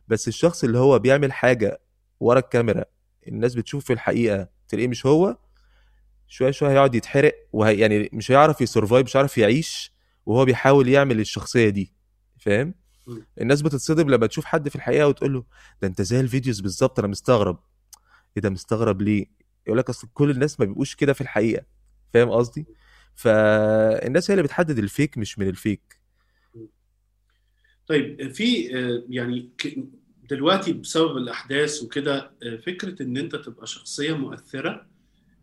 [0.09, 1.81] بس الشخص اللي هو بيعمل حاجة
[2.21, 2.85] ورا الكاميرا
[3.29, 5.37] الناس بتشوف في الحقيقة تلاقيه مش هو
[6.29, 9.93] شوية شوية هيقعد يتحرق وهي يعني مش هيعرف ي survive مش هيعرف يعيش
[10.27, 11.95] وهو بيحاول يعمل الشخصية دي
[12.39, 12.75] فاهم.
[13.41, 15.45] الناس بتتصدم لما تشوف حد في الحقيقة وتقول له
[15.83, 17.59] ده أنت زي ال videos بالظبط أنا مستغرب.
[18.37, 19.27] إيه ده مستغرب ليه؟
[19.67, 21.65] يقول لك أصل كل الناس ما بيبقوش كده في الحقيقة.
[22.15, 22.67] فاهم قصدي؟
[23.15, 26.01] فالناس هي اللي بتحدد ال fake مش من ال fake.
[27.87, 29.51] طيب في آه، يعني
[30.31, 34.87] دلوقتي بسبب الأحداث وكده آه، فكرة إن أنت تبقى شخصية مؤثرة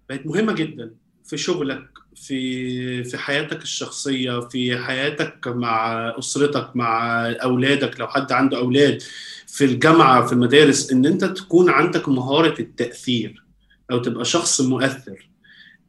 [0.10, 0.96] بقت مهمة جدا.
[1.30, 8.58] في شغلك في في حياتك الشخصية في حياتك مع أسرتك مع أولادك لو حد عنده
[8.58, 9.02] أولاد
[9.48, 13.44] في الجامعة في المدارس إن أنت تكون عندك مهارة التأثير
[13.92, 15.30] أو تبقى شخص مؤثر.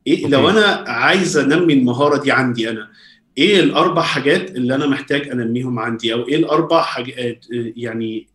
[0.06, 0.48] إيه لو.
[0.48, 2.90] أنا عايز أنمي المهارة دي عندي أنا
[3.38, 8.28] إيه الأربع حاجات اللي أنا محتاج أنميهم عندي؟ أو إيه الأربع حاجات آه، يعني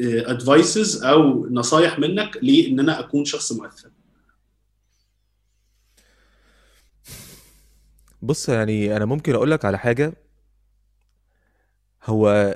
[0.00, 3.88] ادفايسز أو نصايح منك لإن أنا أكون شخص مؤثر؟
[8.22, 10.12] بص يعني أنا ممكن أقول لك على حاجة.
[12.04, 12.54] هو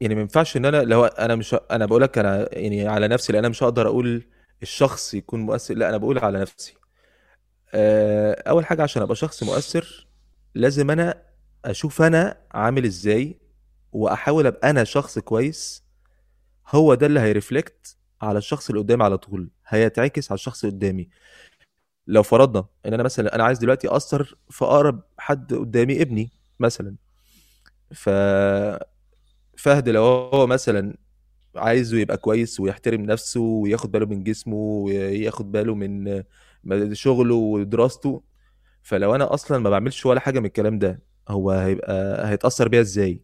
[0.00, 3.32] يعني ما ينفعش إن أنا لو أنا مش أنا بقول لك أنا يعني على نفسي
[3.32, 4.24] لأن أنا مش هقدر أقول
[4.62, 5.74] الشخص يكون مؤثر.
[5.74, 6.74] لا أنا بقول على نفسي.
[7.74, 10.06] آه، أول حاجة عشان أبقى شخص مؤثر
[10.54, 11.22] لازم أنا
[11.64, 13.40] أشوف أنا عامل إزاي
[13.92, 15.84] وأحاول أبقى أنا شخص كويس.
[16.68, 19.50] هو ده اللي هيرفلكت على الشخص اللي قدامي على طول.
[19.68, 21.08] هيتعكس على الشخص اللي قدامي.
[22.06, 26.96] لو فرضنا إن أنا مثلا أنا عايز دلوقتي اثر في أقرب حد قدامي ابني مثلا
[27.94, 28.08] ف
[29.58, 30.96] فهد لو هو مثلا
[31.56, 38.22] عايزه يبقى كويس ويحترم نفسه وياخد باله من جسمه وياخد باله من شغله ودراسته
[38.82, 43.20] فلو أنا أصلا ما بعملش ولا حاجة من الكلام ده هو هيبقى هيتأثر بيها إزاي؟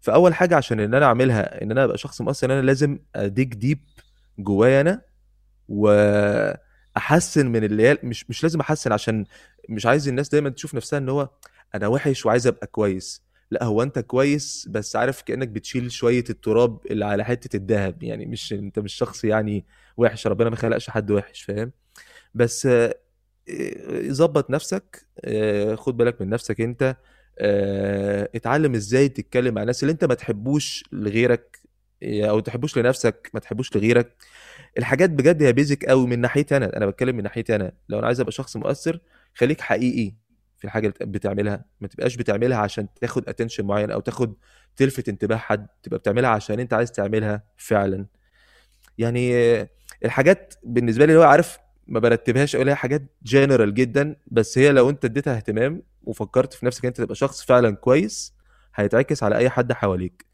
[0.00, 3.78] فأول حاجة عشان إن أنا أعملها إن أنا أبقى شخص مؤثر أنا لازم أديك ديب
[4.38, 5.02] جوايا أنا
[6.96, 9.24] واحسن من اللي مش مش لازم أحسن عشان
[9.68, 11.28] مش عايز الناس دايما تشوف نفسها إن هو
[11.74, 13.22] أنا وحش وعايز أبقى كويس.
[13.50, 18.02] لا هو أنت كويس بس عارف كأنك بتشيل شوية التراب اللي على حتة الذهب.
[18.02, 19.64] يعني مش أنت مش شخص يعني
[19.96, 21.72] وحش ربنا ما خلقش حد وحش فاهم؟
[22.34, 22.94] بس آه،
[24.08, 26.96] ظبط نفسك آه، خد بالك من نفسك أنت
[27.38, 31.58] آه، اتعلم إزاي تتكلم مع الناس اللي أنت ما تحبوش لغيرك
[32.04, 34.16] أو ما تحبوش لنفسك ما تحبوش لغيرك.
[34.78, 36.76] الحاجات بجد هي basic قوي من ناحيتي أنا.
[36.76, 37.72] أنا بتكلم من ناحيتي أنا.
[37.88, 39.00] لو أنا عايز أبقى شخص مؤثر
[39.34, 40.14] خليك حقيقي
[40.58, 41.64] في الحاجة اللي بتعملها.
[41.80, 44.34] ما تبقاش بتعملها عشان تاخد attention معين أو تاخد
[44.76, 45.66] تلفت انتباه حد.
[45.82, 48.06] تبقى بتعملها عشان أنت عايز تعملها فعلا.
[48.98, 49.32] يعني
[50.04, 54.16] الحاجات بالنسبة لي اللي هو عارف ما برتبهاش أقول هي حاجات جنرال جدا.
[54.26, 58.34] بس هي لو أنت اديتها اهتمام وفكرت في نفسك أنت تبقى شخص فعلا كويس
[58.74, 60.33] هيتعكس على أي حد حواليك.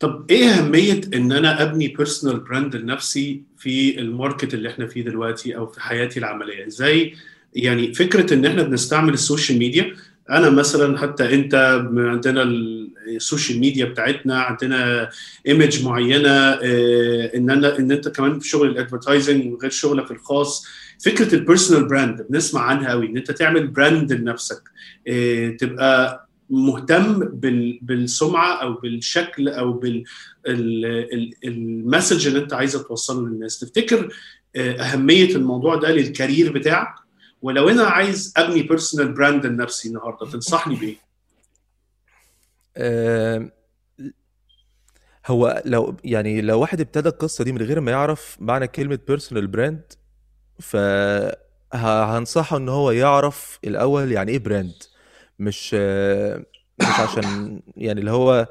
[0.00, 5.02] طب إيه اهمية ان أنا ابني personal brand لنفسي في ال market اللي إحنا فيه
[5.04, 7.14] دلوقتي أو في حياتي العملية؟ إزاي؟
[7.54, 9.94] يعني فكرة ان إحنا بنستعمل ال social media
[10.30, 11.54] أنا مثلا حتى انت
[11.96, 15.08] عندنا ال social media بتاعتنا عندنا
[15.46, 20.66] image معينة آه، ان أنا ان انت كمان في شغل ال advertising وغير شغلك الخاص.
[21.04, 24.62] فكرة ال personal brand بنسمع عنها قوي ان انت تعمل brand لنفسك
[25.08, 29.72] آه، تبقى مهتم بال- بالسمعة أو بالشكل أو
[31.32, 33.58] بال message اللي أنت عايزة توصله للناس.
[33.58, 34.14] تفتكر
[34.56, 36.94] آه، أهمية الموضوع ده لل career بتاعك؟
[37.42, 40.96] ولو أنا عايز أبني personal brand لنفسي النهارده تنصحني بإيه؟
[42.76, 43.50] آم،
[45.26, 49.46] هو لو يعني لو واحد ابتدى القصة دي من غير ما يعرف معنى كلمة personal
[49.46, 49.82] brand
[50.60, 54.74] فهنصحه إن هو يعرف الأول يعني إيه brand
[55.38, 55.74] مش
[56.80, 58.48] مش عشان يعني اللي هو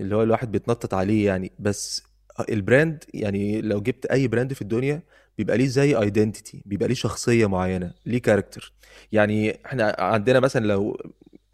[0.00, 1.52] اللي هو الواحد بيتنطط عليه يعني.
[1.58, 2.02] بس
[2.50, 5.02] ال brand يعني لو جبت أي brand في الدنيا
[5.38, 8.72] بيبقى ليه زي identity بيبقى ليه شخصية معينة ليه character
[9.12, 10.98] يعني إحنا عندنا مثلا لو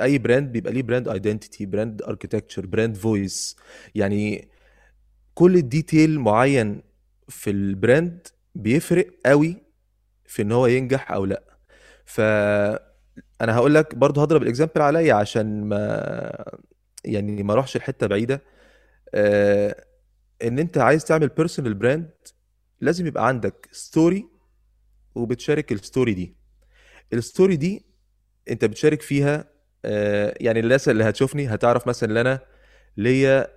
[0.00, 3.56] أي brand بيبقى ليه brand identity brand architecture brand voice
[3.94, 4.48] يعني
[5.34, 6.82] كل detail معين
[7.28, 9.56] في ال brand بيفرق قوي
[10.26, 11.42] في إن هو ينجح أو لأ.
[12.06, 12.20] ف
[13.40, 16.44] أنا هقول لك برضه هضرب ال example عليا عشان ما
[17.04, 18.42] يعني ما أروحش لحتة بعيدة.
[19.14, 19.84] آه،
[20.44, 22.10] إن أنت عايز تعمل personal brand
[22.80, 24.26] لازم يبقى عندك story
[25.14, 26.36] وبتشارك ال story دي.
[27.12, 27.84] ال story دي
[28.50, 29.44] أنت بتشارك فيها
[29.84, 32.40] آه، يعني الناس اللي هتشوفني هتعرف مثلا إن أنا
[32.96, 33.56] ليا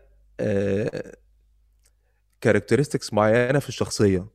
[2.41, 4.27] characteristics معينة في الشخصية.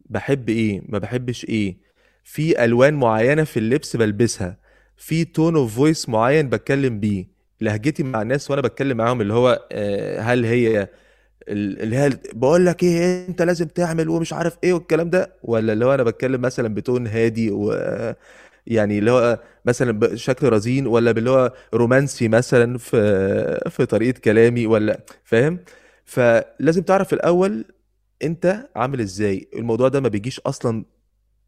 [0.00, 1.76] بحب إيه؟ ما بحبش إيه؟
[2.24, 4.58] في ألوان معينة في اللبس بلبسها.
[4.98, 7.26] في tone of voice معين بتكلم بيه.
[7.60, 10.88] لهجتي مع الناس وأنا بتكلم معاهم اللي هو آه، هل هي
[11.48, 15.72] ال- اللي هي بقول لك إيه أنت لازم تعمل ومش عارف إيه والكلام ده؟ ولا
[15.72, 17.72] اللي هو أنا بتكلم مثلا ب tone هادي و
[18.66, 24.66] يعني اللي هو مثلا بشكل رزين ولا باللي هو رومانسي مثلا في في طريقة كلامي
[24.66, 25.58] ولا فاهم؟
[26.04, 27.64] فلازم تعرف الأول
[28.22, 29.48] أنت عامل إزاي.
[29.54, 30.84] الموضوع ده ما بيجيش أصلا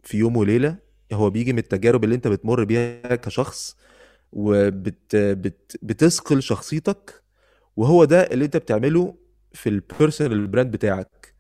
[0.03, 0.90] في يوم وليلة.
[1.13, 3.77] هو بيجي من التجارب اللي انت بتمر بيها كشخص
[4.33, 7.23] وبت بت بتثقل شخصيتك
[7.77, 9.15] وهو ده اللي انت بتعمله
[9.53, 11.35] في ال personal brand بتاعك.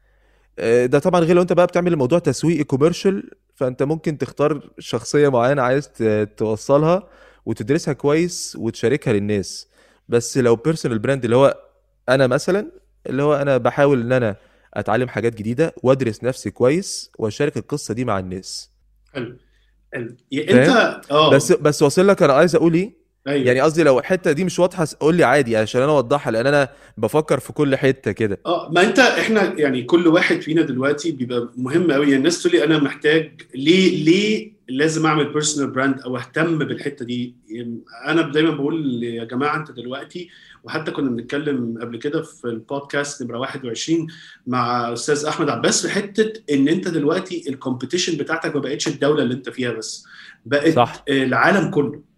[0.58, 5.28] آه، ده طبعا غير لو انت بقى بتعمل الموضوع تسويقي commercial فانت ممكن تختار شخصية
[5.28, 5.88] معينة عايز
[6.36, 7.08] توصلها
[7.46, 9.68] وتدرسها كويس وتشاركها للناس.
[10.08, 11.56] بس لو personal brand اللي هو
[12.08, 12.72] أنا مثلا
[13.06, 14.36] اللي هو أنا بحاول إن أنا
[14.74, 18.70] أتعلم حاجات جديدة وأدرس نفسي كويس وأشارك القصة دي مع الناس.
[19.14, 19.36] حلو.
[19.94, 21.30] انت آه.
[21.30, 23.46] بس بس واصل لك أنا عايز أقول إيه؟ أيوه.
[23.46, 26.68] يعني قصدي لو الحتة دي مش واضحة قول لي عادي عشان أنا أوضحها لأن أنا
[26.98, 28.40] بفكر في كل حتة كده.
[28.46, 32.52] آه ما أنت إحنا يعني كل واحد فينا دلوقتي بيبقى مهم قوي يعني الناس تقول
[32.56, 37.34] لي أنا محتاج ليه ليه لازم أعمل personal brand أو أهتم بالحتة دي؟
[38.06, 40.28] أنا دايما بقول يا جماعة أنت دلوقتي
[40.64, 44.06] وحتى كنا بنتكلم قبل كده في البودكاست نمرة 21
[44.46, 49.22] مع أستاذ أحمد عباس في حتة إن أنت دلوقتي ال competition بتاعتك ما بقتش الدولة
[49.22, 50.04] اللي أنت فيها بس
[50.46, 51.04] بقت صح.
[51.08, 52.09] العالم كله.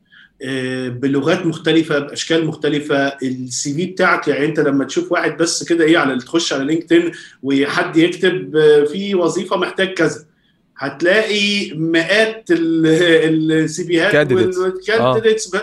[0.89, 2.97] بلغات مختلفة بأشكال مختلفة.
[3.23, 7.13] ال CV بتاعك يعني أنت لما تشوف واحد بس كده إيه على تخش على LinkedIn
[7.43, 8.53] وحد يكتب
[8.93, 10.25] في وظيفة محتاج كذا.
[10.79, 14.33] هتلاقي مئات ال CV هات.
[14.33, 15.57] وال candidates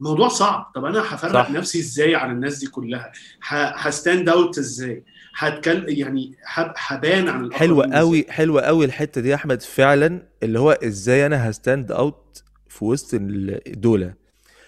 [0.00, 0.72] موضوع صعب.
[0.74, 1.50] طب أنا هفرق.
[1.50, 3.12] نفسي إزاي عن الناس دي كلها؟
[3.48, 5.04] ه stand out إزاي؟
[5.36, 10.58] هتكلم يعني هب- هبان عن حلوة؟ قوي حلوة قوي الحتة دي يا أحمد فعلا اللي
[10.58, 12.43] هو إزاي أنا ه stand out
[12.74, 14.14] في وسط ال- دول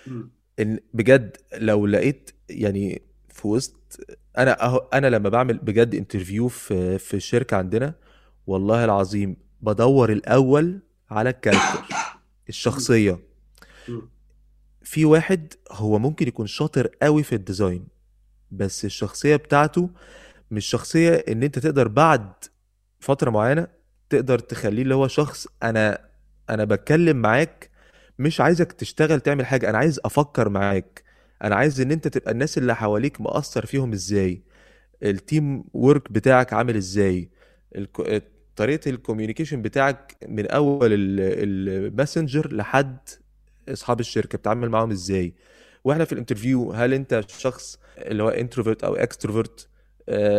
[0.07, 0.31] مم.
[0.61, 4.01] إن بجد لو لقيت يعني في وسط
[4.39, 7.95] أنا أهو أنا لما بعمل بجد interview في في الشركة عندنا
[8.47, 11.85] والله العظيم بدور الأول على ال character
[12.49, 13.19] الشخصية.
[14.83, 17.87] في واحد هو ممكن يكون شاطر قوي في ال design
[18.51, 19.91] بس الشخصية بتاعته
[20.51, 22.33] مش شخصية إن أنت تقدر بعد
[23.01, 23.67] فترة معينة
[24.11, 25.99] تقدر تخليه اللي هو شخص أنا
[26.51, 27.71] أنا بتكلم معاك
[28.19, 31.03] مش عايزك تشتغل تعمل حاجة أنا عايز أفكر معاك.
[31.45, 34.43] أنا عايز إن أنت تبقى الناس اللي حواليك مأثر فيهم إزاي.
[35.03, 37.31] ال team work بتاعك عامل إزاي.
[37.77, 38.23] الك-
[38.57, 42.99] طريقة ال communication بتاعك من أول ال messenger لحد
[43.69, 45.35] أصحاب الشركة بتتعامل معاهم إزاي.
[45.85, 49.69] وإحنا في ال interview هل أنت شخص اللي هو introvert أو extrovert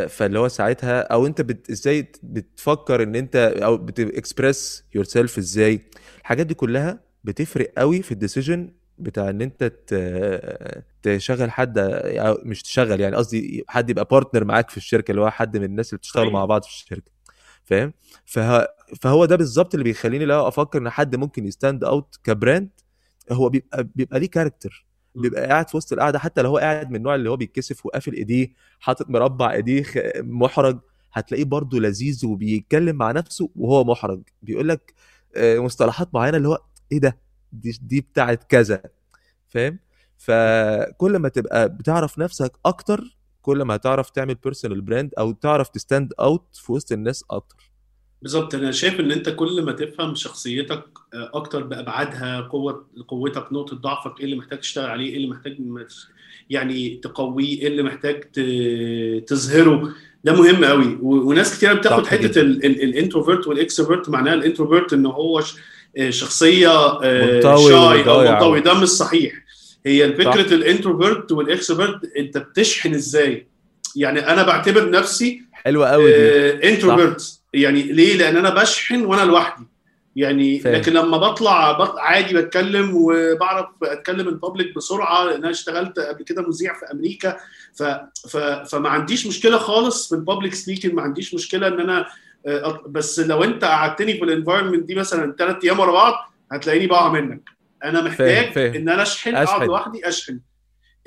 [0.10, 1.70] فاللي هو ساعتها أو أنت بت...
[1.70, 5.82] إزاي بتفكر إن أنت أو بت express yourself إزاي؟
[6.22, 9.74] الحاجات دي كلها بتفرق قوي في ال decision بتاع إن أنت.
[11.04, 15.30] تشغل حد أو مش تشغل يعني قصدي حد يبقى partner معاك في الشركة اللي هو
[15.30, 16.32] حد من الناس اللي بتشتغلوا.
[16.32, 17.12] مع بعض في الشركة
[17.64, 17.94] فاهم
[18.26, 18.68] فه...
[19.02, 22.70] فهو ده بالظبط اللي بيخليني لا أفكر إن حد ممكن ي stand out ك brand
[23.32, 24.86] هو بيبقى بيبقى ليه character.
[25.16, 28.14] بيبقى قاعد في وسط القعدة حتى لو هو قاعد من النوع اللي هو بيتكسف وقافل
[28.14, 29.84] إيديه حاطط مربع إيديه
[30.18, 30.80] محرج
[31.14, 34.94] هتلاقيه برضه لذيذ وبيتكلم مع نفسه وهو محرج بيقول لك
[35.36, 37.18] آه، مصطلحات معينة اللي هو إيه ده؟
[37.52, 38.82] دي دي بتاعت كذا.
[39.48, 39.80] فاهم؟
[40.18, 45.77] فكل ما تبقى بتعرف نفسك أكتر كل ما هتعرف تعمل personal brand أو تعرف ت
[45.77, 47.72] stand out في وسط الناس أكتر.
[48.22, 48.56] بالظبط.
[48.56, 54.20] أنا شايف إن أنت كل ما تفهم شخصيتك آه، أكتر بابعادها قوة قوتك نقطة ضعفك
[54.20, 55.58] إيه اللي محتاج تشتغل عليه إيه اللي محتاج
[56.50, 58.22] يعني تقويه إيه اللي محتاج
[59.26, 59.94] تظهره.
[60.24, 62.42] ده مهم قوي وناس كتير بتاخد حتة.
[62.42, 65.56] ال introvert وال extrovert معناها ال introvert إن هو ش-
[66.10, 66.70] شخصية
[67.04, 68.22] آه، shy أو.
[68.34, 69.34] منطوي ده مش صحيح
[69.86, 70.14] هي.
[70.14, 73.48] فكره ال introvert وال extrovert أنت بتشحن إزاي
[73.96, 79.64] يعني أنا بعتبر نفسي حلوة قوي دي introvert يعني ليه؟ لأن أنا بشحن وأنا لوحدي
[80.16, 80.76] يعني فاهم.
[80.76, 86.24] لكن لما بطلع بط- عادي بتكلم وبعرف أتكلم ال public بسرعة لأن أنا اشتغلت قبل
[86.24, 87.38] كده مذيع في أمريكا
[87.76, 87.84] ف...
[88.30, 88.38] ف...
[88.38, 92.06] فما عنديش مشكلة خالص في ال public speaking ما عنديش مشكلة إن أنا آه،
[92.88, 96.14] بس لو أنت قعدتني في ال environment دي مثلا ثلاث أيام ورا بعض
[96.52, 97.50] هتلاقيني بقع منك
[97.84, 98.74] أنا محتاج فاهم.
[98.74, 99.36] ان أنا أشحن.
[99.36, 100.40] أقعد لوحدي أشحن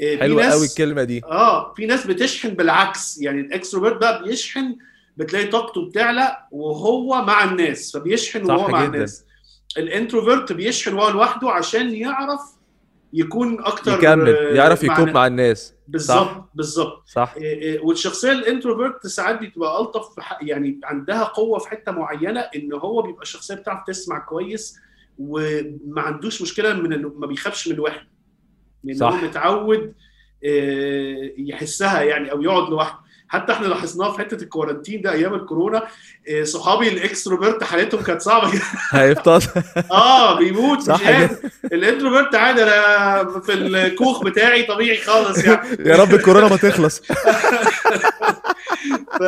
[0.01, 4.23] آه، حلوة ناس- قوي الكلمة دي آه في ناس بتشحن بالعكس يعني ال extrovert بقى
[4.23, 4.77] بيشحن
[5.17, 8.95] بتلاقي طاقته بتعلى وهو مع الناس فبيشحن وهو مع جدا.
[8.95, 9.25] الناس
[9.79, 12.41] ال introvert بيشحن وهو لوحده عشان يعرف
[13.13, 15.13] يكون أكتر يكمل آه، يعرف يكون.
[15.13, 17.03] مع الناس بالظبط بالظبط.
[17.07, 17.35] صح.
[17.37, 20.09] إيه إيه، والشخصية ال introvert ساعات بتبقى ألطف
[20.43, 24.79] يعني عندها قوة في حتة معينة إن هو بيبقى الشخصيه بتعرف تسمع كويس
[25.19, 28.07] وما عندوش مشكلة من إنه ما بيخافش من الوحده
[28.85, 29.11] لأن هو.
[29.11, 29.95] متعود
[30.45, 32.99] آه، يحسها يعني أو يقعد لوحده.
[33.31, 35.87] حتى إحنا لاحظناها في حتة ال quarantine ده أيام الكورونا
[36.29, 38.63] آه، صحابي ال extrovert حالتهم كانت صعبة جدا.
[38.91, 39.43] هيفضل.
[39.93, 41.37] آه بيموت مش صح قادر.
[41.65, 45.89] ال introvert عادي أنا في الكوخ بتاعي طبيعي خالص يعني.
[45.89, 47.01] يا رب الكورونا ما تخلص.
[49.19, 49.23] ف...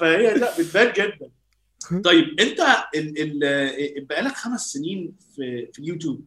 [0.00, 1.30] فهي لا بتبان جدا.
[2.04, 2.60] طيب أنت
[2.94, 3.42] ال...
[3.44, 4.04] ال...
[4.04, 6.24] بقالك خمس سنين في في اليوتيوب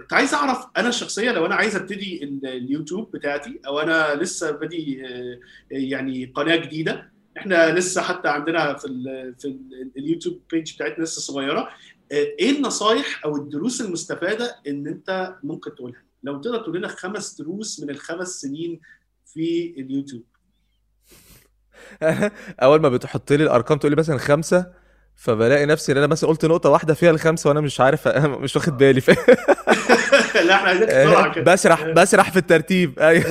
[0.00, 4.50] كنت عايز أعرف أنا شخصيا لو أنا عايز أبتدي ال- اليوتيوب بتاعتي أو أنا لسه
[4.50, 5.38] بادي آه،
[5.70, 11.04] يعني قناة جديدة إحنا لسه حتى عندنا في ال في ال ال YouTube page بتاعتنا
[11.04, 11.68] لسه صغيرة
[12.12, 17.34] آه، إيه النصايح أو الدروس المستفادة إن أنت ممكن تقولها؟ لو تقدر تقول لنا خمس
[17.40, 18.80] دروس من الخمس سنين
[19.26, 20.22] في اليوتيوب.
[22.62, 24.72] أول ما بتحط لي الأرقام تقول لي مثلا خمسة
[25.16, 28.08] فبلاقي نفسي إن أنا مثلا قلت نقطة واحدة فيها الخمسه وأنا مش عارف
[28.42, 29.10] مش واخد بالي ف...
[30.46, 31.52] لا إحنا عايزين بسرعة كده.
[31.52, 32.98] بسرح بسرح في الترتيب.
[33.08, 33.24] أيوه.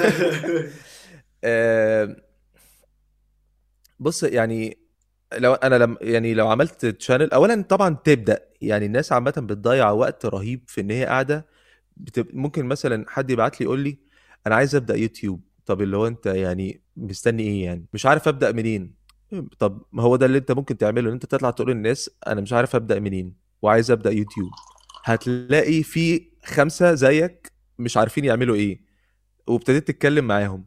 [1.44, 2.16] آه،
[4.00, 4.78] بص يعني
[5.38, 8.40] لو أنا لم يعني لو عملت تشانل اولا طبعا تبدأ.
[8.62, 11.46] يعني الناس عامة بتضيع وقت رهيب في إن هي قاعدة.
[11.98, 12.28] بتب...
[12.34, 14.00] ممكن مثلا حد يبعت لي يقول لي
[14.48, 15.42] أنا عايز أبدأ يوتيوب.
[15.66, 18.94] طب اللي هو أنت يعني مستني إيه يعني؟ مش عارف أبدأ منين.
[19.60, 22.54] طب ما هو ده اللي انت ممكن تعمله ان انت تطلع تقول للناس أنا مش
[22.54, 24.50] عارف أبدأ منين وعايز أبدأ يوتيوب.
[25.04, 28.82] هتلاقي في خمسة زيك مش عارفين يعملوا إيه
[29.48, 30.66] وابتديت تتكلم معاهم.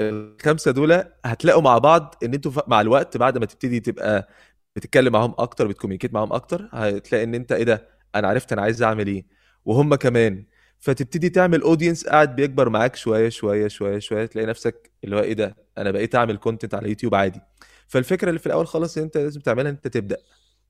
[0.00, 4.28] الخمسة دول هتلاقوا مع بعض إن أنتوا مع الوقت بعد ما تبتدي تبقى
[4.76, 8.82] بتتكلم معاهم أكتر بتكومينيكيت معاهم أكتر هتلاقي إن انت إيه ده أنا عرفت أنا عايز
[8.82, 9.26] أعمل إيه.
[9.64, 10.44] وهم كمان.
[10.78, 15.32] فتبتدي تعمل audience قاعد بيكبر معاك شوية شوية شوية شوية تلاقي نفسك اللي هو إيه
[15.32, 17.40] ده أنا بقيت أعمل content على يوتيوب عادي.
[17.88, 20.16] فالفكرة اللي في الأول خالص ان أنت لازم تعملها إن أنت تبدأ.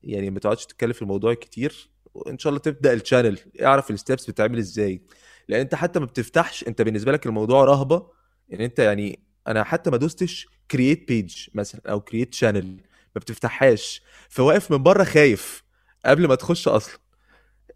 [0.03, 3.97] يعني ما تقعدش تتكلم في الموضوع كتير وإن شاء الله تبدأ ال channel اعرف ال
[3.97, 5.01] steps بتتعمل إزاي.
[5.47, 8.07] لأن أنت حتى ما بتفتحش أنت بالنسبة لك الموضوع رهبة.
[8.53, 12.67] ان أنت يعني أنا حتى ما دوستش create page مثلا أو create channel
[13.15, 14.01] ما بتفتحهاش.
[14.29, 15.63] فواقف من بره خايف
[16.05, 16.99] قبل ما تخش أصلا.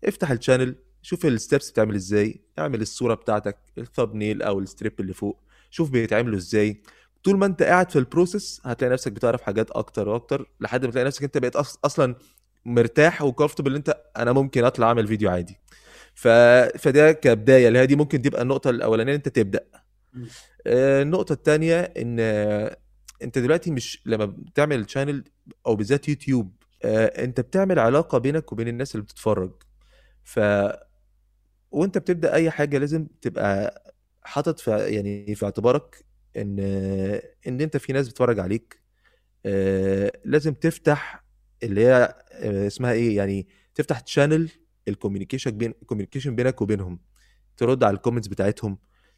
[0.04, 4.66] افتح ال channel شوف ال steps بتعمل إزاي اعمل الصورة بتاعتك ال thumbnail أو ال
[4.66, 5.44] strip اللي فوق.
[5.70, 6.82] شوف بيتعملوا إزاي.
[7.28, 10.91] طول ما انت قاعد في ال process هتلاقي نفسك بتعرف حاجات أكتر وأكتر لحد ما
[10.91, 12.15] تلاقي نفسك انت بقيت أصلا
[12.65, 15.59] مرتاح و comfortable انت أنا ممكن أطلع أعمل فيديو عادي.
[16.15, 16.28] ف...
[16.78, 19.65] فده كبداية اللي هي دي ممكن تبقى النقطة الأولانية انت تبدأ.
[20.67, 22.19] آه، النقطة الثانية إن
[23.23, 25.24] انت دلوقتي مش لما بتعمل channel
[25.67, 26.51] أو بالذات يوتيوب
[26.84, 29.51] آه، انت بتعمل علاقة بينك وبين الناس اللي بتتفرج.
[30.23, 30.39] ف
[31.71, 33.82] وانت بتبدأ أي حاجة لازم تبقى
[34.23, 36.07] حاطط في يعني في اعتبارك
[36.38, 36.60] إن
[37.48, 38.82] إن أنت في ناس بتتفرج عليك
[39.46, 41.24] آه، لازم تفتح
[41.64, 44.49] اللي هي آه، اسمها إيه يعني تفتح channel
[44.88, 47.00] ال communication بين ال communication بينك وبينهم
[47.58, 48.78] ترد على ال comments بتاعتهم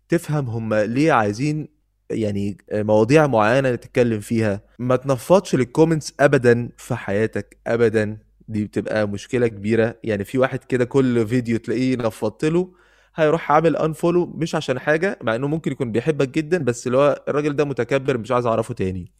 [0.09, 1.67] تفهم هم ليه عايزين
[2.11, 4.61] يعني مواضيع معينة نتكلم فيها.
[4.79, 8.17] ما تنفضش لل comments ابدا في حياتك ابدا.
[8.47, 9.99] دي بتبقى مشكلة كبيرة.
[10.03, 12.73] يعني في واحد كده كل فيديو تلاقيه نفضت له
[13.21, 17.23] هيروح عامل unfollow مش عشان حاجة مع إنه ممكن يكون بيحبك جدا بس اللي هو
[17.27, 19.11] الراجل ده متكبر مش عايز أعرفه تاني.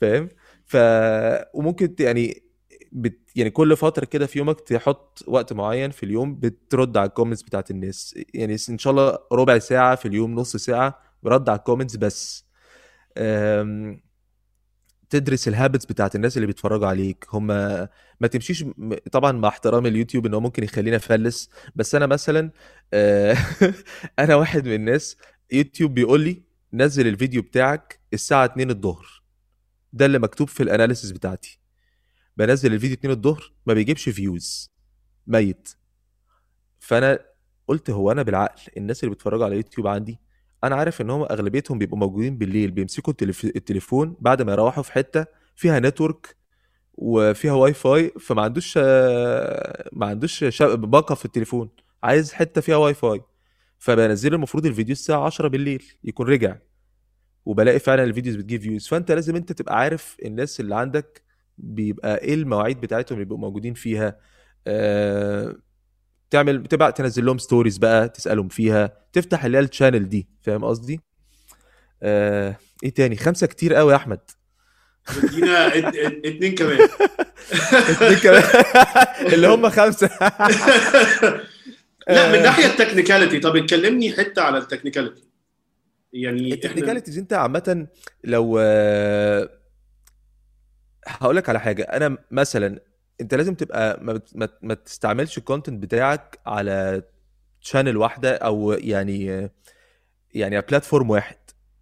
[0.00, 0.28] فاهم؟
[0.64, 0.76] ف
[1.54, 2.42] وممكن يعني
[2.92, 3.18] بت...
[3.36, 7.42] يعني كل فترة كده في يومك تحط وقت معين في اليوم بترد على ال comments
[7.42, 8.14] بتاعت الناس.
[8.34, 12.46] يعني إن شاء الله ربع ساعة في اليوم نص ساعة برد على ال comments بس.
[13.18, 14.00] أم...
[15.14, 17.26] تدرس ال habits بتاعت الناس اللي بيتفرجوا عليك.
[17.32, 17.46] هم
[18.20, 18.64] ما تمشيش
[19.12, 22.50] طبعا مع احترام اليوتيوب إن هو ممكن يخلينا أفلس بس أنا مثلا
[22.94, 23.36] آه،
[24.18, 25.16] أنا واحد من الناس
[25.52, 26.42] يوتيوب بيقول لي
[26.72, 29.22] نزل الفيديو بتاعك الساعة 2 الظهر.
[29.92, 31.60] ده اللي مكتوب في ال analysis بتاعتي.
[32.36, 34.72] بنزل الفيديو 2 الظهر ما بيجيبش views
[35.26, 35.68] ميت.
[36.80, 37.18] فأنا
[37.68, 40.23] قلت هو أنا بالعقل الناس اللي بيتفرجوا على يوتيوب عندي
[40.66, 43.44] أنا عارف إن هم أغلبيتهم بيبقوا موجودين بالليل بيمسكوا التليف...
[43.44, 46.36] التليفون بعد ما يروحوا في حتة فيها network
[46.94, 48.76] وفيها واي فاي فما عندوش
[49.92, 51.68] ما عندوش شا- باقة في التليفون
[52.02, 53.20] عايز حتة فيها واي فاي
[53.78, 56.56] فبنزل المفروض الفيديو الساعة 10 بالليل يكون رجع
[57.46, 61.22] وبلاقي فعلا ال videos بتجيب views فأنت لازم أنت تبقى عارف الناس اللي عندك
[61.58, 64.16] بيبقى إيه المواعيد بتاعتهم اللي بيبقوا موجودين فيها.
[64.66, 65.56] آه،
[66.34, 70.64] تعمل تبقى تنزل لهم stories بقى تسألهم فيها تفتح اللي هي ال channel دي فاهم
[70.64, 71.00] قصدي؟
[72.02, 74.20] آه، إيه تاني؟ خمسة كتير قوي يا أحمد.
[75.24, 76.88] ادينا ات- ات- اتنين كمان.
[77.72, 78.42] اتنين كمان.
[79.32, 80.10] اللي هم خمسة.
[82.08, 85.24] لا من ناحية ال technicality طب اتكلمني حتة على ال technicality
[86.12, 87.86] يعني ال technicalities أنت عامة
[88.24, 89.50] لو آه،
[91.06, 91.82] هقول لك على حاجة.
[91.82, 92.80] أنا مثلا
[93.20, 97.02] انت لازم تبقى ما, ما, ما تستعملش ال content بتاعك على
[97.60, 99.50] channel واحدة أو يعني
[100.34, 101.36] يعني platform واحد.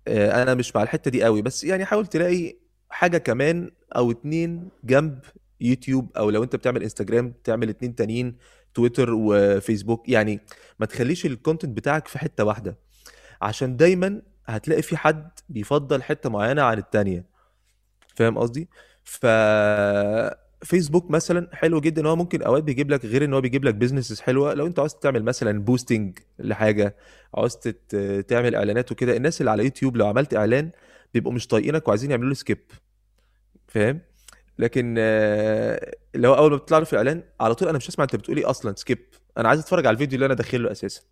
[0.09, 2.57] آه، أنا مش مع الحتة دي قوي بس يعني حاول تلاقي
[2.91, 5.19] حاجة كمان أو اتنين جنب
[5.61, 8.37] يوتيوب أو لو أنت بتعمل إنستجرام تعمل اتنين تانيين
[8.75, 10.09] تويتر وفيسبوك.
[10.09, 10.41] يعني
[10.79, 12.79] ما تخليش ال content بتاعك في حتة واحدة.
[13.43, 17.25] عشان دايما هتلاقي في حد بيفضل حتة معينة عن التانية.
[18.17, 18.69] فاهم قصدي؟
[19.05, 19.27] ف
[20.63, 23.75] فيسبوك مثلا حلو جدا إن هو ممكن أوقات بيجيب لك غير إن هو بيجيب لك
[23.75, 24.55] businesses حلوة.
[24.55, 26.97] لو أنت عاوز تعمل مثلا posting لحاجة
[27.35, 27.57] عاوز
[28.29, 30.71] تعمل إعلانات وكده الناس اللي على يوتيوب لو عملت إعلان
[31.15, 32.59] بيبقوا مش طايقينك وعايزين يعملوا له skip
[33.69, 34.01] فاهم؟
[34.59, 38.37] لكن آه، لو أول ما بتطلع في إعلان على طول أنا مش هسمع أنت بتقول
[38.37, 38.99] إيه أصلا skip
[39.39, 41.03] أنا عايز أتفرج على الفيديو اللي أنا داخل له أساسا.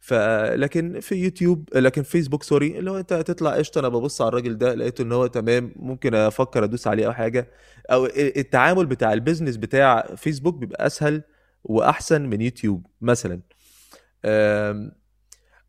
[0.00, 0.14] ف
[0.54, 4.58] لكن في يوتيوب لكن فيسبوك sorry اللي هو انت تطلع قشطة أنا ببص على الراجل
[4.58, 7.50] ده لقيته ان هو تمام ممكن أفكر ادوس عليه أو حاجة.
[7.90, 11.22] أو التعامل بتاع ال business بتاع فيسبوك بيبقى اسهل
[11.64, 13.40] واحسن من يوتيوب مثلا.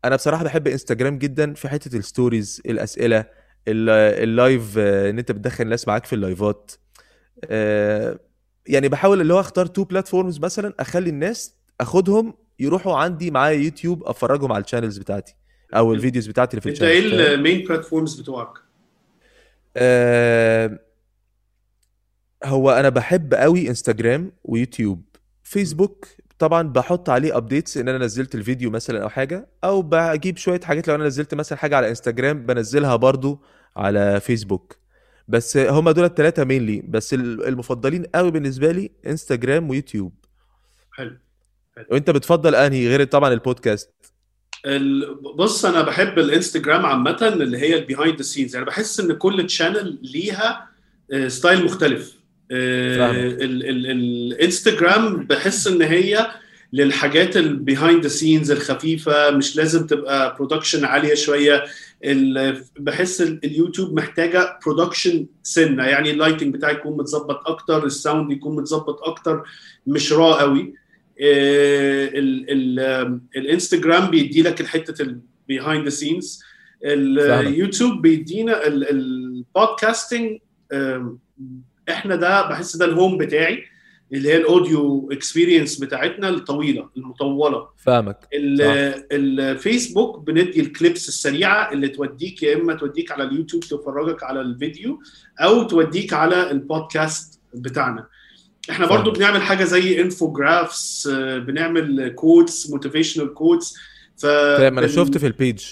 [0.04, 3.20] أنا بصراحة بحب انستجرام جدا في حتة ال stories الأسئلة
[3.68, 3.90] ال-
[4.22, 6.70] ال live ان انت بتدخل الناس معاك في ال liveات.
[7.44, 8.18] آه،
[8.66, 14.04] يعني بحاول اللي هو اختار two platforms مثلا اخلي الناس اخدهم يروحوا عندي معايا يوتيوب
[14.04, 15.34] افرجهم على ال channels بتاعتي
[15.74, 18.52] أو ال videos بتاعتي اللي في انت إيه؟ ال main platforms بتوعك؟
[19.76, 20.78] آه،
[22.44, 25.02] هو أنا بحب قوي انستجرام ويوتيوب.
[25.42, 26.06] فيسبوك
[26.38, 30.88] طبعا بحط عليه updates إن أنا نزلت الفيديو مثلا أو حاجة أو بجيب شوية حاجات
[30.88, 33.42] لو أنا نزلت مثلا حاجة على انستجرام بنزلها برضو
[33.76, 34.76] على فيسبوك
[35.28, 40.12] بس هما دول الثلاثه mainly بس ال- المفضلين قوي بالنسبة لي انستجرام ويوتيوب.
[40.92, 41.16] حلو.
[41.90, 43.90] وانت بتفضل انهي غير طبعا البودكاست؟
[44.66, 49.12] ال- بص أنا بحب الإنستجرام عامة اللي هي ال behind the scenes يعني بحس إن
[49.12, 50.68] كل channel ليها
[51.12, 52.14] آه، style مختلف.
[52.52, 53.10] آه،.
[53.10, 56.30] ال- ال- الإنستجرام بحس إن هي
[56.72, 61.64] للحاجات ال behind the scenes الخفيفة مش لازم تبقى production عالية شوية.
[62.78, 65.84] بحس ال- اليوتيوب محتاجة production سنة.
[65.84, 69.42] يعني ال lighting بتاعي يكون متظبط أكتر ال sound يكون متظبط أكتر.
[69.86, 70.60] مش raw قوي.
[70.62, 70.80] آه،
[73.36, 76.42] الإنستجرام بيدي لك الحته ال behind the scenes
[77.40, 80.38] اليوتيوب بيدينا ال- ال podcasting
[81.88, 83.62] إحنا ده بحس ده ال home بتاعي
[84.12, 87.68] اللي هي ال audio experience بتاعتنا الطويلة المطولة.
[87.78, 88.16] فاهمك.
[88.34, 88.60] ال-
[89.12, 95.00] الفيسبوك بندي ال clips السريعة اللي توديك يا إما توديك على اليوتيوب تفرجك على الفيديو
[95.40, 98.06] أو توديك على البودكاست بتاعنا.
[98.70, 99.10] إحنا برضو.
[99.10, 101.08] بنعمل حاجة زي infographs
[101.46, 103.74] بنعمل quotes motivational quotes
[104.16, 105.64] ف فاهم أنا بن- شفت في ال page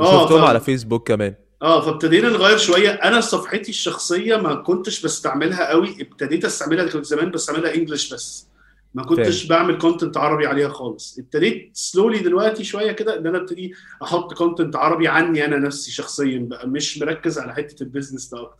[0.00, 1.34] آه، وشفتهم ف- على فيسبوك كمان.
[1.62, 2.90] آه فابتدينا نغير شوية.
[2.90, 8.46] أنا صفحتي الشخصية ما كنتش بستعملها قوي ابتديت أستعملها كنت زمان بستعملها English بس.
[8.94, 11.18] ما كنتش بعمل content عربي عليها خالص.
[11.18, 16.38] ابتديت slowly دلوقتي شوية كده إن أنا ابتدي أحط content عربي عني أنا نفسي شخصيا
[16.38, 18.56] بقى مش مركز على حتة ال business ده أكتر.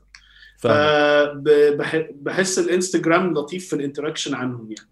[0.59, 4.89] فبحس الإنستجرام لطيف في ال interaction عنهم يعني.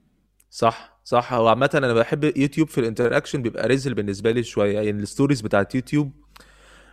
[0.51, 1.33] صح صح.
[1.33, 4.75] هو عامة أنا بحب يوتيوب في ال interaction بيبقى reasonable بالنسبة لي شوية.
[4.75, 6.13] يعني ال stories بتاعت يوتيوب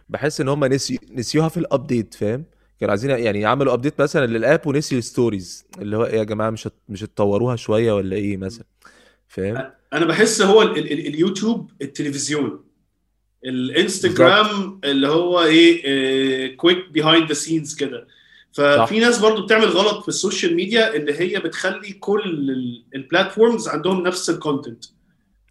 [0.09, 2.45] بحس إن هم نسي نسيوها في ال update فاهم؟
[2.80, 6.24] كانوا عايزين يعني عملوا update مثلا لل app ونسيوا ال stories اللي هو إيه يا
[6.24, 6.74] جماعة مش هت...
[6.89, 8.65] مش هتطوروها شوية ولا إيه مثلا؟
[9.28, 12.63] فاهم؟ أنا بحس هو ال ال اليوتيوب التلفزيون.
[13.45, 18.07] الإنستجرام اللي هو إيه quick behind the scenes كده.
[18.53, 22.21] ففي ناس برضو بتعمل غلط في ال social media اللي هي بتخلي كل
[22.95, 24.85] ال platforms عندهم نفس الكونتنت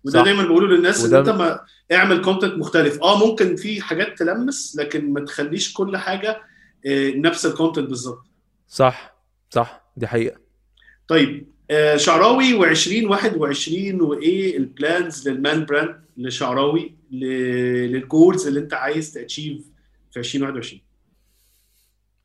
[0.04, 0.22] وده.
[0.24, 1.60] دايما بقوله للناس إن أنت ما
[1.92, 3.02] اعمل content مختلف.
[3.02, 6.42] آه ممكن في حاجات تلمس لكن ما تخليش كل حاجة
[6.86, 8.24] آه، نفس ال content بالظبط.
[8.68, 9.16] صح.
[9.50, 9.92] صح.
[9.96, 10.36] دي حقيقة.
[11.08, 18.74] طيب آه، شعراوي و2021 وايه ال plans لل Man Brand لشعراوي لل goals اللي أنت
[18.74, 19.62] عايز to achieve
[20.12, 20.80] في 2021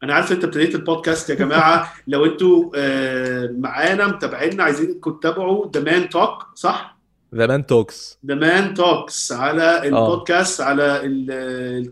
[0.04, 1.93] أنا عارف انت ابتديت البودكاست يا جماعة.
[2.08, 6.96] لو أنتوا آه، معانا متابعينا عايزينكم تتابعوا The Man Talk صح؟
[7.36, 11.00] ذا مان توكس ذا مان توكس على البودكاست على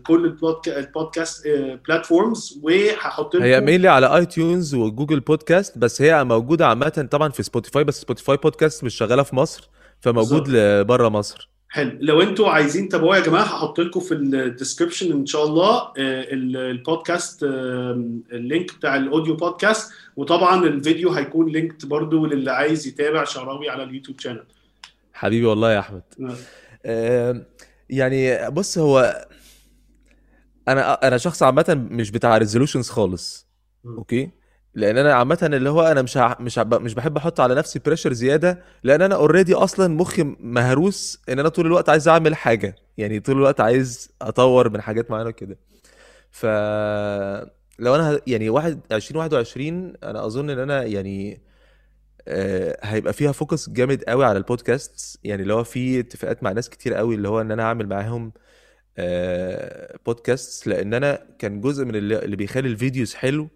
[0.06, 1.48] كل البودكا- البودكاست
[1.88, 7.28] بلاتفورمز وهحط لكم هي mainly على iTunes و Google Podcast بس هي موجودة عامة طبعا
[7.28, 9.68] في Spotify بس Spotify podcast مش شغالة في مصر
[10.00, 11.50] فموجود لبره مصر.
[11.74, 11.98] حلو.
[12.00, 15.92] لو أنتوا عايزين تابعوها يا جماعة هحط لكم في ال description إن شاء الله آه،
[15.98, 22.50] ال- البودكاست آه، ال link بتاع ال audio podcast وطبعا الفيديو هيكون linked برضو للي
[22.52, 24.44] عايز يتابع شعراوي على ال YouTube channel
[25.12, 26.02] حبيبي والله يا أحمد.
[26.86, 27.44] آم،
[27.90, 29.26] يعني بص هو
[30.68, 33.46] أنا أنا شخص عامة مش بتاع resolutions خالص.
[33.86, 34.30] okay؟
[34.74, 38.62] لأن أنا عامه اللي هو أنا مش مش مش بحب أحط على نفسي pressure زياده
[38.82, 42.76] لأن أنا already أصلا مخي مهروس ان أنا طول الوقت عايز اعمل حاجة.
[42.98, 45.58] يعني طول الوقت عايز اطور من حاجات معينة كده
[46.30, 46.46] ف
[47.78, 51.42] لو أنا يعني واحد 2021 أنا اظن ان أنا يعني
[52.28, 56.70] آه، هيبقى فيها focus جامد قوي على البودكاست يعني اللي هو في اتفاقات مع ناس
[56.70, 58.32] كتير قوي اللي هو ان أنا اعمل معاهم
[58.98, 63.48] آه، بودكاست لأن أنا كان جزء من اللي بيخلي ال videos حلو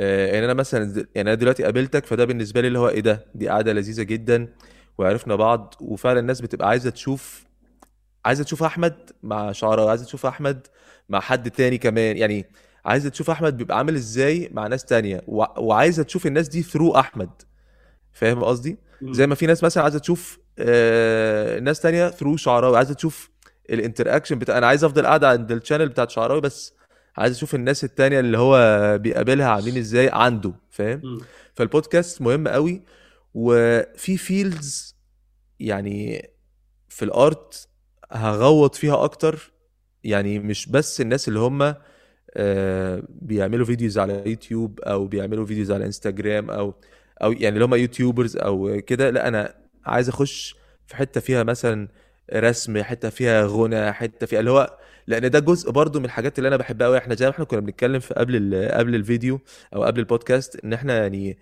[0.00, 3.26] آه، ان أنا مثلا يعني أنا دلوقتي قابلتك فده بالنسبة لي اللي هو إيه ده؟
[3.34, 4.48] دي قعدة لذيذة جدا
[4.98, 7.44] وعرفنا بعض وفعلا الناس بتبقى عايزة تشوف
[8.24, 10.66] عايزة تشوف أحمد مع شعراوي عايزة تشوف أحمد
[11.08, 12.46] مع حد تاني كمان يعني
[12.84, 16.96] عايزة تشوف أحمد بيبقى عامل إزاي مع ناس تانية وع- وعايزة تشوف الناس دي through
[16.96, 17.30] أحمد.
[18.12, 22.94] فاهم قصدي؟ زي ما في ناس مثلا عايزة تشوف آه، ناس تانية through شعراوي عايزه
[22.94, 23.30] تشوف
[23.70, 26.74] ال interaction بتاع أنا عايز أفضل قاعد عند ال channel بتاعت شعراوي بس
[27.16, 28.56] عايز أشوف الناس التانية اللي هو
[28.98, 31.20] بيقابلها عاملين إزاي عنده فاهم.
[31.54, 32.82] فالبودكاست مهم قوي
[33.34, 34.96] وفي fields
[35.60, 36.30] يعني
[36.88, 37.68] في ال art
[38.12, 39.52] هغوط فيها أكتر
[40.04, 41.74] يعني مش بس الناس اللي هم
[42.36, 46.74] آه، بيعملوا videos على يوتيوب أو بيعملوا videos على إنستجرام أو
[47.22, 49.54] أو يعني اللي هم YouTubers أو كده لا أنا
[49.86, 50.56] عايز أخش
[50.86, 51.88] في حتة فيها مثلا
[52.34, 56.48] رسم حتة فيها غنى حتة فيها اللي هو لأن ده جزء برضو من الحاجات اللي
[56.48, 59.40] أنا بحبها قوي إحنا زي ما إحنا كنا بنتكلم في قبل قبل الفيديو
[59.74, 61.38] أو قبل البودكاست إن إحنا يعني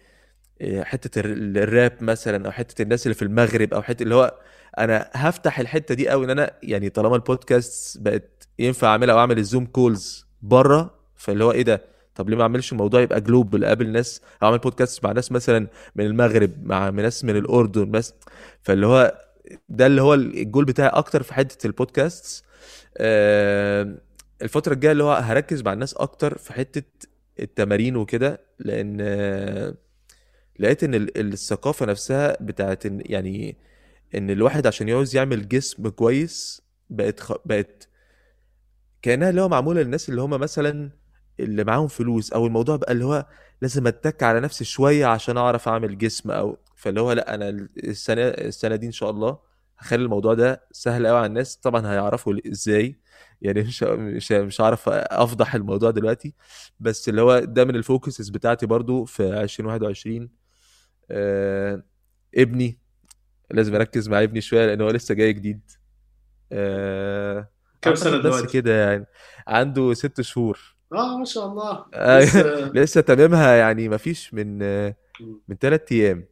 [0.60, 4.38] إيه، حتة ال- الراب مثلا أو حتة الناس اللي في المغرب أو حتة اللي هو
[4.78, 9.38] أنا هفتح الحتة دي قوي إن أنا يعني طالما البودكاست بقت ينفع أعملها أو اعمل
[9.38, 11.82] ال Zoom calls بره فاللي هو إيه ده؟
[12.14, 15.66] طب ليه ما أعملش الموضوع يبقى global أقابل ناس أو أعمل بودكاست مع ناس مثلا
[15.96, 18.14] من المغرب مع ناس من الأردن بس.
[18.62, 19.18] فاللي هو
[19.68, 22.49] ده اللي هو الجول بتاعي أكتر في حتة البودكاست آه،
[24.42, 26.82] الفترة الجاية اللي هو هركز مع الناس أكتر في حتة
[27.40, 29.74] التمارين وكده لأن آه،
[30.58, 33.56] لقيت إن ال- الثقافة نفسها بتاعت إن يعني
[34.14, 37.32] إن الواحد عشان يعوز يعمل جسم كويس بقت خ...
[37.44, 37.88] بقت
[39.02, 40.90] كأنها اللي هو معمولة للناس اللي هم مثلا
[41.40, 43.26] اللي معاهم فلوس أو الموضوع بقى اللي هو
[43.62, 47.48] لازم أتك على نفسي شوية عشان أعرف أعمل جسم أو فاللي هو لأ أنا
[47.84, 49.38] السنة السنة دي إن شاء الله
[49.80, 51.56] هخلي الموضوع ده سهل قوي على الناس.
[51.56, 53.00] طبعا هيعرفوا إزاي؟
[53.42, 56.34] يعني مش مش مش هعرف أفضح الموضوع دلوقتي.
[56.80, 60.28] بس اللي هو ده من الفوكسز بتاعتي برضو في 2021
[61.10, 61.82] آه
[62.34, 62.78] ابني
[63.50, 65.60] لازم أركز مع ابني شوية لأن هو لسه جاي جديد.
[66.52, 67.48] آه
[67.82, 69.06] كم سنة أعتقد بس دلوقتي؟ كده يعني.
[69.48, 70.76] عنده ست شهور.
[70.92, 71.84] آه ما شاء الله.
[71.94, 72.42] آه، لسه
[72.74, 74.96] لسه تمامها يعني مفيش من آه،
[75.48, 76.24] من ثلاث أيام.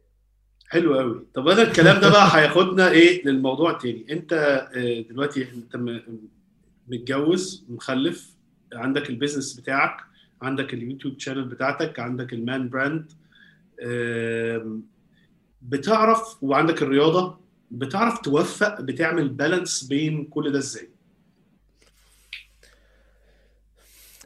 [0.69, 1.25] حلو قوي.
[1.33, 4.05] طب أنا الكلام ده بقى هياخدنا إيه للموضوع تاني.
[4.11, 4.33] أنت
[4.75, 6.01] آه، دلوقتي أنت
[6.87, 8.33] متجوز مخلف
[8.73, 9.97] عندك ال business بتاعك
[10.41, 13.11] عندك ال YouTube channel بتاعتك عندك ال Man Brand
[15.61, 17.39] بتعرف وعندك الرياضة
[17.71, 20.89] بتعرف توفق بتعمل balance بين كل ده إزاي؟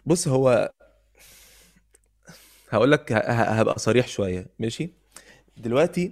[0.06, 0.72] بص هو
[2.70, 5.03] هقول لك هبقى صريح شوية ماشي؟
[5.58, 6.12] دلوقتي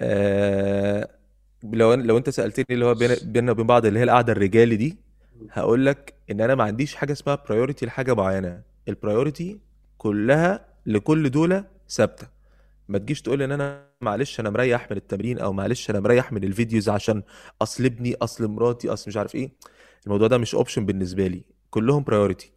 [0.00, 1.08] آه
[1.62, 4.98] لو لو أنت سألتني اللي هو بين- بيننا وبين بعض اللي هي القعدة الرجالي دي
[5.52, 8.62] هقول لك إن أنا ما عنديش حاجة اسمها priority لحاجة معينة.
[8.88, 9.58] ال priority
[9.98, 12.26] كلها لكل دولة ثابتة.
[12.88, 16.44] ما تجيش تقول إن أنا معلش أنا مريح من التمرين أو معلش أنا مريح من
[16.44, 17.22] ال videos عشان
[17.62, 19.50] أصل ابني أصل مراتي أصل مش عارف إيه.
[20.06, 21.44] الموضوع ده مش option بالنسبة لي.
[21.70, 22.52] كلهم priority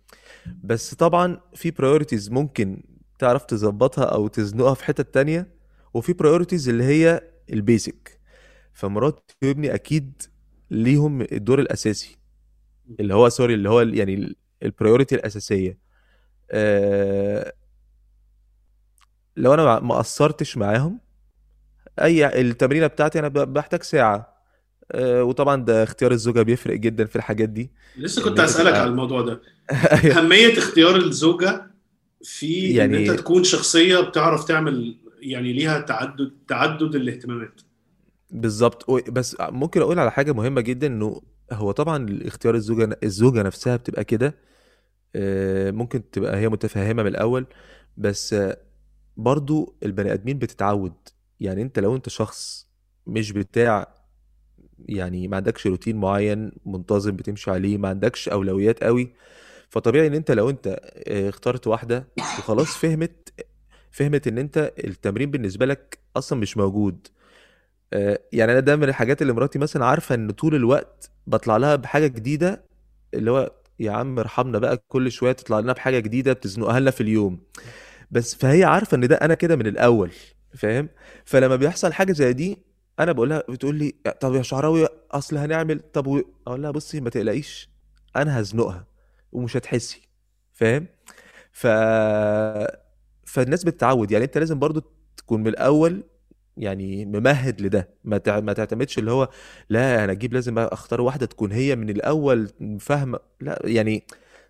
[0.63, 2.84] بس طبعا في priorities ممكن
[3.19, 5.47] تعرف تظبطها أو تزنقها في حتة تانية.
[5.94, 7.22] وفي priorities اللي هي
[7.53, 8.20] ال basic
[8.74, 10.22] فمراتي وابني أكيد
[10.72, 12.18] ليهم الدور الأساسي.
[13.00, 15.78] اللي هو sorry اللي هو يعني ال priority الأساسية.
[16.52, 17.54] أه
[19.38, 21.00] لو أنا ما قصرتش معاهم
[22.02, 24.42] أي التمرينة بتاعتي أنا بحتاج ساعة.
[24.92, 27.72] أه وطبعا ده اختيار الزوجة بيفرق جدا في الحاجات دي.
[27.98, 29.42] لسه ان كنت انت هسألك على الموضوع ده.
[29.72, 30.18] أيوه.
[30.18, 31.72] أهمية اختيار الزوجة
[32.24, 37.61] في إن أنت يعني تكون شخصية بتعرف تعمل يعني ليها تعدد تعدد الاهتمامات.
[38.32, 38.91] بالظبط.
[38.91, 44.03] بس ممكن أقول على حاجة مهمة جدا إنه هو طبعا اختيار الزوجة الزوجة نفسها بتبقى
[44.03, 44.36] كده.
[45.15, 47.45] آه، ممكن تبقى هي متفهمة من الأول
[47.97, 48.36] بس
[49.17, 50.93] برضو البني آدمين بتتعود.
[51.39, 52.67] يعني أنت لو أنت شخص
[53.07, 53.95] مش بتاع
[54.89, 59.13] يعني ما عندكش روتين معين منتظم بتمشي عليه ما عندكش أولويات قوي
[59.69, 60.67] فطبيعي إن أنت لو أنت
[61.07, 62.07] آه، اخترت واحدة
[62.39, 63.34] وخلاص فهمت
[63.92, 67.08] فهمت إن أنت التمرين بالنسبة لك أصلا مش موجود.
[67.94, 71.76] آه، يعني أنا ده من الحاجات اللي مراتي مثلا عارفة إن طول الوقت بطلع لها
[71.76, 72.64] بحاجة جديدة
[73.14, 77.02] اللي هو يا عم ارحمنا بقى كل شوية تطلع لنا بحاجة جديدة بتزنقها لنا في
[77.02, 77.39] اليوم.
[78.12, 80.12] بس فهي عارفة إن ده أنا كده من الأول
[80.58, 80.89] فاهم؟
[81.26, 82.58] فلما بيحصل حاجة زي دي
[83.00, 86.22] أنا بقول لها بتقول لي طب يا شعراوي أصل هنعمل طب و...
[86.48, 87.70] أقول لها بصي ما تقلقيش
[88.16, 88.88] أنا هزنقها
[89.32, 90.02] ومش هتحسي.
[90.54, 90.88] فاهم؟
[91.52, 91.68] ف
[93.32, 94.11] فالناس بتتعود.
[94.11, 94.82] يعني أنت لازم برضو
[95.17, 96.03] تكون من الأول
[96.57, 97.89] يعني ممهد لده.
[98.03, 98.21] ما.
[98.27, 99.29] ما تعتمدش اللي هو
[99.69, 103.19] لا أنا أجيب لازم أختار واحدة تكون هي من الأول فاهمة.
[103.41, 104.03] لا يعني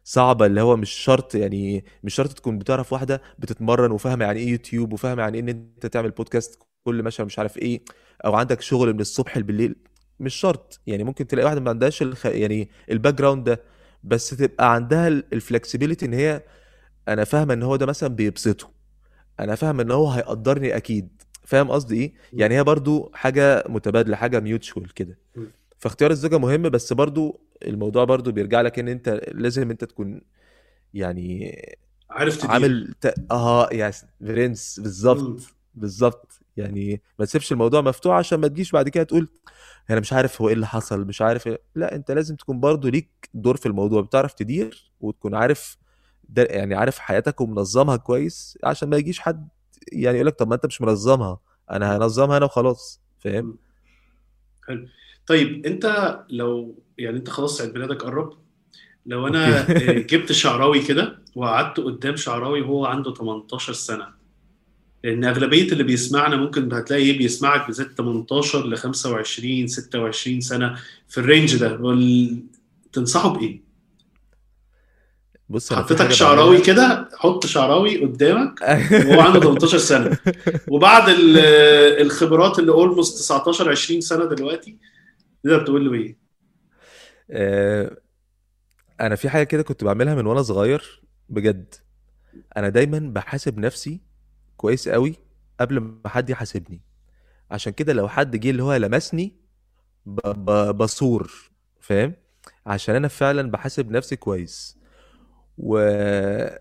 [0.03, 4.49] صعبة اللي هو مش شرط يعني مش شرط تكون بتعرف واحدة بتتمرن وفاهمة يعني إيه
[4.49, 7.81] يوتيوب وفاهمة يعني إيه إن أنت تعمل بودكاست كل مشهر مش عارف إيه
[8.25, 9.75] أو عندك شغل من الصبح بالليل.
[10.19, 10.79] مش شرط.
[10.87, 12.25] يعني ممكن تلاقي واحدة ما عندهاش الخ...
[12.25, 13.61] يعني ال background ده.
[14.03, 16.43] بس تبقى عندها ال flexibility إن هي
[17.07, 18.69] أنا فاهمه إن هو ده مثلا بيبسطه.
[19.39, 21.09] أنا فاهم إن هو هيقدرني أكيد.
[21.45, 25.17] فاهم قصدي إيه؟ يعني هي برضو حاجة متبادلة حاجة mutual كده.
[25.77, 30.21] فاختيار الزوجة مهم بس برضو الموضوع برضو بيرجع لك إن أنت لازم أنت تكون
[30.93, 31.61] يعني
[32.09, 32.51] عارف تدير.
[32.51, 33.13] عامل ت...
[33.31, 33.91] آه يا
[34.21, 35.41] برنس بالظبط.
[35.75, 36.39] بالظبط.
[36.57, 39.29] يعني ما تسيبش الموضوع مفتوح عشان ما تجيش بعد كده تقول
[39.89, 41.61] أنا مش عارف هو إيه اللي حصل مش عارف إيه.
[41.75, 45.77] لا أنت لازم تكون برضو ليك دور في الموضوع بتعرف تدير وتكون عارف
[46.37, 49.47] يعني عارف حياتك ومنظمها كويس عشان ما يجيش حد
[49.91, 51.39] يعني يقول لك طب ما انت مش منظمها
[51.71, 53.57] أنا هنظمها أنا وخلاص فاهم؟
[54.67, 54.87] حلو.
[55.27, 58.33] طيب انت لو يعني انت خلاص عيد ميلادك قرب
[59.05, 64.07] لو أنا آه، جبت شعراوي كده وقعدت قدام شعراوي وهو عنده 18 سنة
[65.03, 70.75] لأن أغلبية اللي بيسمعنا ممكن هتلاقي إيه؟ بيسمعك بزيت 18 ل 25 26 سنة
[71.07, 71.77] في الرينج ده.
[72.93, 73.70] تنصحه بإيه؟
[75.51, 78.61] بص حطيتك شعراوي كده حط شعراوي قدامك
[79.05, 80.17] وهو عنده 18 سنة
[80.69, 81.37] وبعد ال-
[82.05, 84.77] الخبرات اللي اولموست 19 20 سنة دلوقتي
[85.43, 86.17] تقدر تقول له إيه؟
[87.31, 87.97] آه،
[89.01, 91.75] أنا في حاجة كده كنت بعملها من وأنا صغير بجد
[92.57, 94.01] أنا دايما بحاسب نفسي
[94.57, 95.15] كويس قوي
[95.59, 96.81] قبل ما حد يحاسبني
[97.51, 99.35] عشان كده لو حد جه اللي هو لمسني.
[100.71, 101.31] بصور
[101.79, 102.13] فاهم
[102.65, 104.77] عشان أنا فعلا بحاسب نفسي كويس
[105.57, 106.59] وأنا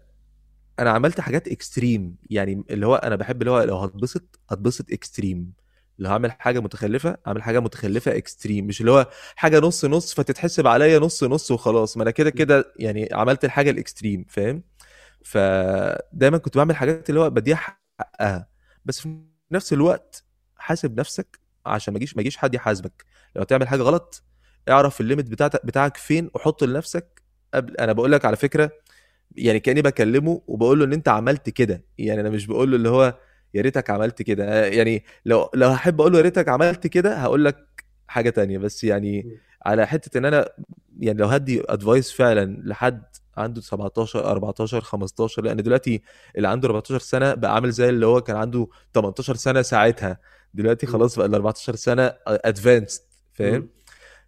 [0.81, 5.53] عملت حاجات extreme يعني اللي هو أنا بحب اللي هو لو هتبسط هتبسط extreme
[5.99, 10.67] لو هعمل حاجة متخلفة أعمل حاجة متخلفة extreme مش اللي هو حاجة نص نص فتتحسب
[10.67, 11.97] عليا نص نص وخلاص.
[11.97, 14.63] ما أنا كده كده يعني عملت الحاجة ال extreme فاهم؟
[15.25, 17.57] فدايما كنت بعمل حاجات اللي هو بديها
[18.01, 18.49] حقها.
[18.85, 19.19] بس في
[19.53, 20.25] نفس الوقت
[20.57, 23.05] حاسب نفسك عشان ما يجيش ما يجيش حد يحاسبك.
[23.37, 24.25] لو تعمل حاجة غلط
[24.69, 27.23] اعرف ال limit بتاعتك بتاعك فين وحطه لنفسك
[27.55, 28.71] قبل أنا بقول لك على فكرة
[29.37, 31.85] يعني كأني بكلمه وبقول له إن أنت عملت كده.
[31.99, 33.15] يعني أنا مش بقول له اللي هو
[33.55, 34.67] يا ريتك عملت كده.
[34.67, 38.59] يعني لو لو هحب أقول له يا ريتك عملت كده هقول لك حاجة تانية.
[38.59, 40.49] بس يعني على حتة إن أنا
[41.01, 43.03] يعني لو هدي advice فعلا لحد
[43.37, 46.03] عنده 17 14 15 لأن دلوقتي
[46.37, 50.19] اللي عنده 14 سنة بقى عامل زي اللي هو كان عنده 18 سنة ساعتها.
[50.55, 50.87] دلوقتي.
[50.87, 53.69] خلاص بقى ال 14 سنة advanced فاهم.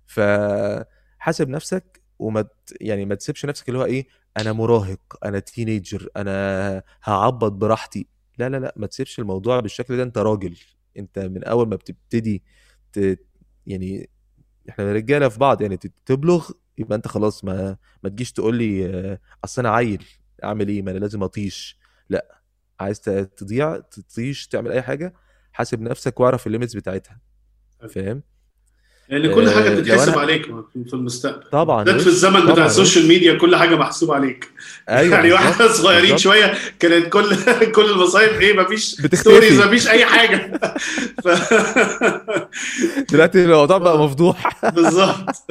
[0.07, 2.45] فحاسب نفسك وما
[2.81, 4.07] يعني ما تسيبش نفسك اللي هو إيه
[4.37, 8.07] أنا مراهق أنا تينيجر أنا هعبط براحتي.
[8.39, 10.03] لا لا لا ما تسيبش الموضوع بالشكل ده.
[10.03, 10.57] أنت راجل.
[10.99, 12.43] أنت من أول ما بتبتدي
[12.93, 13.19] ت...
[13.67, 14.11] يعني
[14.69, 19.63] إحنا رجالة في بعض يعني تبلغ يبقى أنت خلاص ما ما تجيش تقول لي أصل
[19.67, 20.05] أنا عيل
[20.45, 21.79] أعمل إيه؟ ما أنا لازم أطيش.
[22.09, 22.43] لا
[22.81, 23.01] عايز
[23.37, 25.15] تضيع تطيش تعمل أي حاجة
[25.53, 27.21] حاسب نفسك واعرف ال limits بتاعتها.
[27.89, 28.23] فاهم؟
[29.13, 30.47] لأن كل حاجة آه، بتتحسب عليك
[30.87, 31.51] في المستقبل.
[31.51, 34.51] طبعا بالذات في وش الزمن بتاع طبعا ال social وش ميديا كل حاجة محسوبة عليك.
[34.89, 37.37] أيوه يعني وإحنا صغيرين شوية كانت كل
[37.77, 40.61] كل المصايب إيه مفيش stories مفيش أي حاجة.
[41.25, 41.29] ف...
[43.13, 44.65] دلوقتي الموضوع بقى مفضوح.
[44.71, 45.45] بالظبط.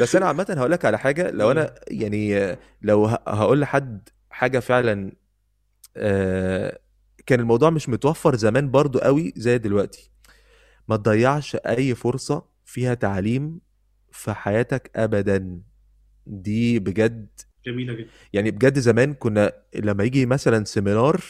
[0.00, 5.12] بس أنا عامة هقول لك على حاجة لو أنا يعني لو هقول لحد حاجة فعلا
[5.96, 6.78] آه،
[7.26, 10.13] كان الموضوع مش متوفر زمان برضو قوي زي دلوقتي.
[10.88, 13.60] ما تضيعش أي فرصة فيها تعليم
[14.12, 15.60] في حياتك ابدا.
[16.26, 17.28] دي بجد
[17.66, 18.08] جميلة جدا.
[18.32, 21.24] يعني بجد زمان كنا لما يجي مثلا seminar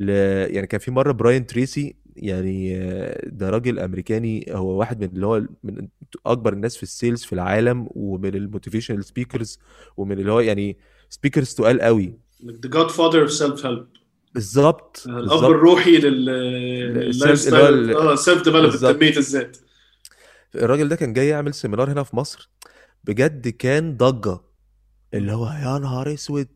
[0.00, 0.08] ل...
[0.54, 2.78] يعني كان في مرة براين تريسي يعني
[3.26, 5.88] ده راجل أمريكاني هو واحد من اللي هو من
[6.26, 9.58] أكبر الناس في ال sales في العالم ومن ال motivational speakers
[9.96, 10.76] ومن اللي هو يعني
[11.08, 12.14] speakers تقال قوي.
[12.42, 13.99] The Godfather of Self Help
[14.34, 19.56] بالظبط الأب بالظبط الروحي لل style آه self development تنمية الذات.
[20.54, 22.50] الراجل ده كان جاي يعمل seminar هنا في مصر
[23.04, 24.40] بجد كان ضجة.
[25.14, 26.48] اللي هو يا نهار أسود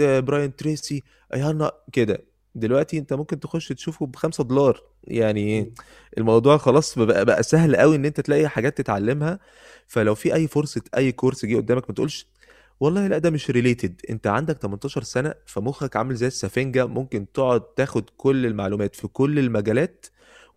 [0.00, 1.02] براين تريسي
[1.34, 2.24] يا نهار كده.
[2.54, 4.82] دلوقتي أنت ممكن تخش تشوفه بخمسة دولار.
[5.04, 5.74] يعني
[6.18, 9.38] الموضوع خلاص بقى, بقى سهل قوي إن أنت تلاقي حاجات تتعلمها.
[9.86, 12.26] فلو في أي فرصة أي course جه قدامك ما تقولش
[12.82, 17.60] والله لا ده مش related انت عندك 18 سنة فمخك عامل زي السفنجة ممكن تقعد
[17.60, 20.06] تاخد كل المعلومات في كل المجالات.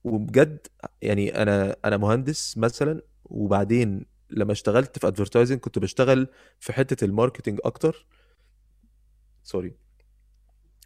[0.03, 0.67] وبجد
[1.01, 6.28] يعني أنا أنا مهندس مثلا وبعدين لما اشتغلت في advertising كنت بشتغل
[6.59, 8.05] في حتة ال marketing أكتر.
[9.43, 9.76] sorry.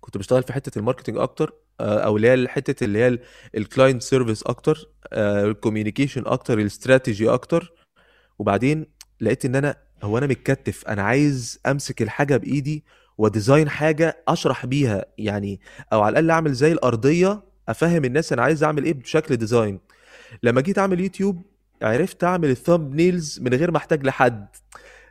[0.02, 3.20] كنت بشتغل في حتة ال marketing أكتر آه، أو اللي هي الحته اللي هي
[3.58, 7.74] ال client service أكتر ال communication أكتر الاستراتيجي أكتر.
[8.40, 8.86] وبعدين
[9.22, 12.84] لقيت إن أنا هو أنا متكتف أنا عايز أمسك الحاجة بإيدي
[13.18, 15.60] و design حاجة أشرح بيها يعني
[15.94, 19.80] أو على الأقل أعمل زي الأرضية أفهم الناس أنا عايز أعمل إيه بشكل design
[20.44, 21.42] لما جيت أعمل يوتيوب
[21.82, 24.48] عرفت أعمل ال thumbnails من غير ما أحتاج لحد.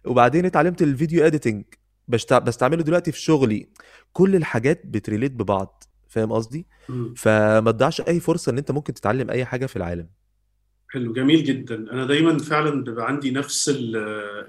[0.04, 1.64] وبعدين اتعلمت ال video editing
[2.08, 2.38] بشتع...
[2.38, 3.68] بستعمله دلوقتي في شغلي.
[4.12, 6.66] كل الحاجات بت relate ببعض فاهم قصدي.
[7.16, 10.08] فما تضيعش أي فرصة إن أنت ممكن تتعلم أي حاجة في العالم.
[10.90, 11.74] حلو جميل جدا.
[11.92, 13.68] أنا دايما فعلا بيبقى عندي نفس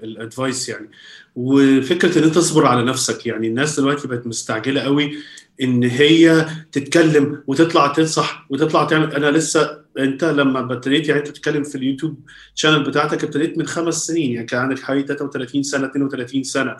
[0.02, 0.90] ال advice يعني.
[1.36, 5.16] وفكرة إن أنت تصبر على نفسك يعني الناس دلوقتي بقت مستعجلة قوي
[5.62, 9.14] إن هي تتكلم وتطلع تنصح وتطلع تعمل.
[9.14, 12.18] أنا لسه أنت لما ابتديت يعني أنت بتتكلم في اليوتيوب
[12.54, 16.76] channel بتاعتك ابتديت من خمس سنين يعني كان عندك حوالي 33 سنة 32 سنة.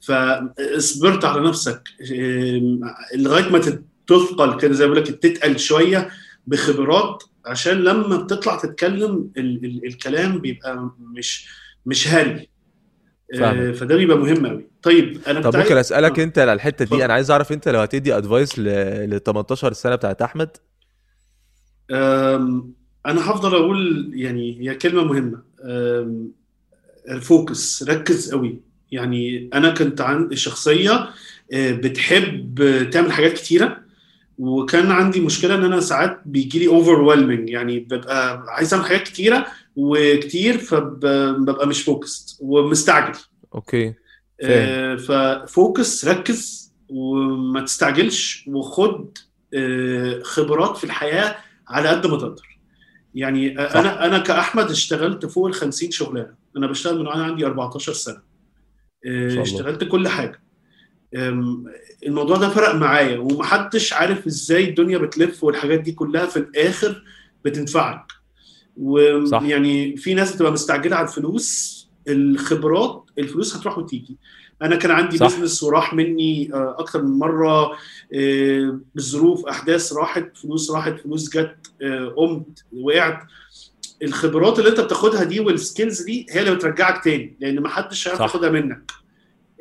[0.00, 1.88] فاصبرت على نفسك
[3.14, 3.58] لغاية ما
[4.06, 6.08] تثقل كده زي ما بقول لك تتقل شوية.
[6.46, 11.48] بخبرات عشان لما بتطلع تتكلم ال ال الكلام بيبقى مش
[11.86, 12.48] مش هري
[13.34, 13.72] آه،.
[13.72, 16.24] فده بيبقى مهم قوي طيب أنا طب ممكن أسألك آه.
[16.24, 16.84] أنت على الحتة.
[16.84, 18.64] دي أنا عايز أعرف أنت لو هتدي ادفايس ل
[19.10, 20.56] ل 18 سنة بتاعت أحمد
[23.06, 25.42] أنا هفضل أقول يعني هي كلمة مهمة
[27.08, 28.60] ال focus ركز قوي
[28.92, 31.10] يعني أنا كنت عندي شخصية
[31.52, 33.81] أه، بتحب تعمل حاجات كتيرة
[34.42, 39.46] وكان عندي مشكلة إن أنا ساعات بيجي لي over يعني ببقى عايز أعمل حاجات كتيرة
[39.76, 43.18] وكتير فببقى مش focused ومستعجل.
[43.54, 43.94] okay.
[44.42, 49.18] آه، ف focus ركز وما تستعجلش وخد
[49.54, 51.36] آه، خبرات في الحياة
[51.68, 52.58] على قد ما تقدر.
[53.14, 53.76] يعني آه، صح.
[53.76, 56.34] أنا أنا كأحمد اشتغلت فوق ال 50 شغلانة.
[56.56, 58.22] أنا بشتغل من وأنا عندي 14 سنة.
[59.06, 59.42] آه،.
[59.42, 60.42] اشتغلت كل حاجة.
[62.06, 67.04] الموضوع ده فرق معايا ومحدش عارف إزاي الدنيا بتلف والحاجات دي كلها في الآخر
[67.44, 68.12] بتنفعك.
[68.76, 74.16] ويعني في ناس بتبقى مستعجلة على الفلوس الخبرات الفلوس هتروح وتيجي
[74.62, 75.26] أنا كان عندي صح.
[75.26, 77.72] بزنس وراح مني آه، أكتر من مرة
[78.14, 83.18] آه، بالظروف أحداث راحت فلوس راحت فلوس جت آه، قمت وقعت
[84.02, 88.08] الخبرات اللي أنت بتاخدها دي وال skills دي هي اللي بترجعك تاني لأن ما حدش
[88.08, 88.20] هيعرف.
[88.20, 88.92] ياخدها منك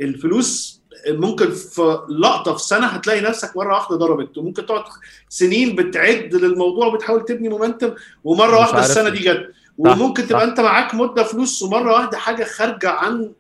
[0.02, 4.84] الفلوس ممكن في لقطة في سنة هتلاقي نفسك مرة واحدة ضربت وممكن تقعد
[5.30, 8.80] سنين بتعد للموضوع وبتحاول تبني momentum ومرة واحدة.
[8.80, 10.44] السنة دي جت وممكن تبقى.
[10.44, 13.32] أنت معاك مدة فلوس ومرة واحدة حاجة خارجة عن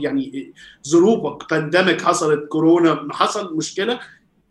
[0.00, 0.52] يعني
[0.88, 4.00] ظروفك pandemic حصلت كورونا حصل مشكلة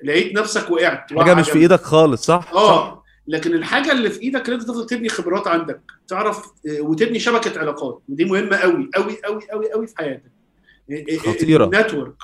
[0.03, 1.59] لقيت نفسك وقعت حاجة مش في.
[1.59, 5.47] إيدك خالص صح صح آه لكن الحاجة اللي في إيدك إن أنت تفضل تبني خبرات
[5.47, 10.31] عندك تعرف آه، وتبني شبكة علاقات ودي مهمة قوي قوي قوي قوي قوي في حياتك
[11.19, 11.65] خطيرة.
[11.65, 12.15] ال network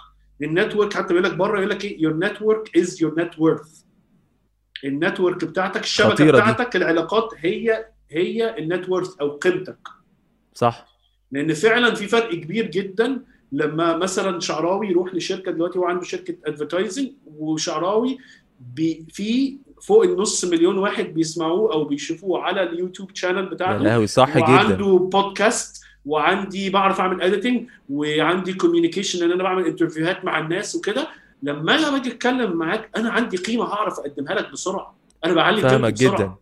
[0.43, 3.82] ال network حتى بيقول لك بره يقول لك إيه your network is your net worth
[4.86, 6.51] ال network بتاعتك الشبكة خطيرة دي.
[6.51, 9.78] بتاعتك العلاقات هي هي ال net worth أو قيمتك
[10.53, 10.88] صح
[11.32, 16.36] لأن فعلا في فرق كبير جدا لما مثلا شعراوي يروح لشركة دلوقتي هو عنده شركة
[16.45, 18.18] advertising وشعراوي
[18.59, 24.07] بي في فوق النص مليون واحد بيسمعوه أو بيشوفوه على اليوتيوب channel يا بتاعته لهوي
[24.07, 30.39] صح جدا وعنده بودكاست وعندي بعرف أعمل editing وعندي communication إن أنا بعمل interviewهات مع
[30.39, 31.08] الناس وكده.
[31.43, 34.97] لما أنا باجي أتكلم معاك أنا عندي قيمة هعرف أقدمها لك بسرعة.
[35.26, 36.16] أنا بعلي فاهمك بسرعة.
[36.18, 36.36] جدا.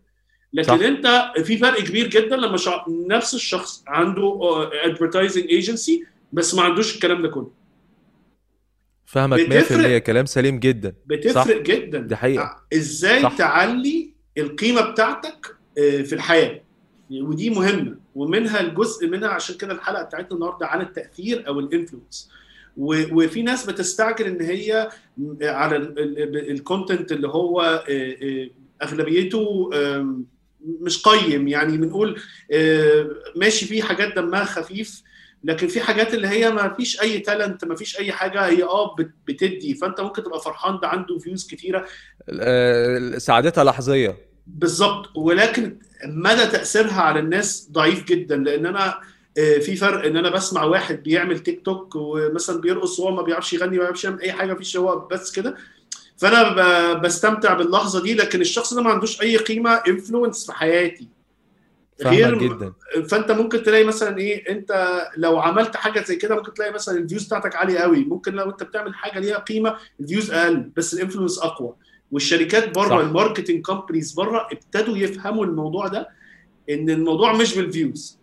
[0.52, 0.84] لكن صح.
[0.84, 2.84] أنت في فرق كبير جدا لما شع...
[2.88, 4.38] نفس الشخص عنده
[4.84, 7.50] advertising agency بس ما عندوش الكلام ده كله.
[9.06, 9.98] فاهمك 100% بتفرق.
[9.98, 10.94] كلام سليم جدا.
[11.06, 11.98] بتفرق جدا.
[11.98, 12.56] دي حقيقة.
[12.74, 13.36] إزاي صح.
[13.36, 16.60] تعلي القيمة بتاعتك آه، في الحياة؟
[17.10, 17.96] ودي مهمة.
[18.14, 22.30] ومنها الجزء منها عشان كده الحلقة بتاعتنا النهارده عن التأثير أو ال influence.
[22.78, 24.88] وفي ناس بتستعجل إن هي
[25.42, 25.76] على
[26.50, 28.48] ال content اللي هو آه، آه،
[28.82, 29.70] أغلبيته
[30.80, 31.48] مش قيم.
[31.48, 32.20] يعني بنقول
[32.52, 35.02] آه، ماشي في حاجات دمها خفيف
[35.44, 38.94] لكن في حاجات اللي هي ما فيش أي talent ما فيش أي حاجة هي آه
[38.94, 39.74] بت- بتدي.
[39.74, 41.84] فأنت ممكن تبقى فرحان ده عنده views كتيرة.
[43.18, 44.16] سعادتها لحظية.
[44.46, 45.16] بالظبط.
[45.16, 49.00] ولكن مدى تأثيرها على الناس ضعيف جدا لأن أنا
[49.38, 53.52] آه، في فرق إن أنا بسمع واحد بيعمل تيك توك ومثلا بيرقص وهو ما بيعرفش
[53.52, 55.56] يغني ما بيعرفش يعمل أي حاجة مفيش هو بس كده.
[56.16, 61.08] فأنا بستمتع باللحظة دي لكن الشخص ده ما عندوش أي قيمة influence في حياتي.
[61.98, 62.72] فاهمك جدا.
[63.08, 67.02] فأنت ممكن تلاقي مثلا إيه أنت لو عملت حاجة زي كده ممكن تلاقي مثلا ال
[67.02, 70.94] views بتاعتك عالية قوي ممكن لو أنت بتعمل حاجة ليها قيمة ال views أقل بس
[70.94, 71.74] ال influence أقوى.
[72.12, 72.74] والشركات.
[72.74, 76.08] بره ال marketing companies بره ابتدوا يفهموا الموضوع ده
[76.70, 78.18] إن الموضوع مش بال views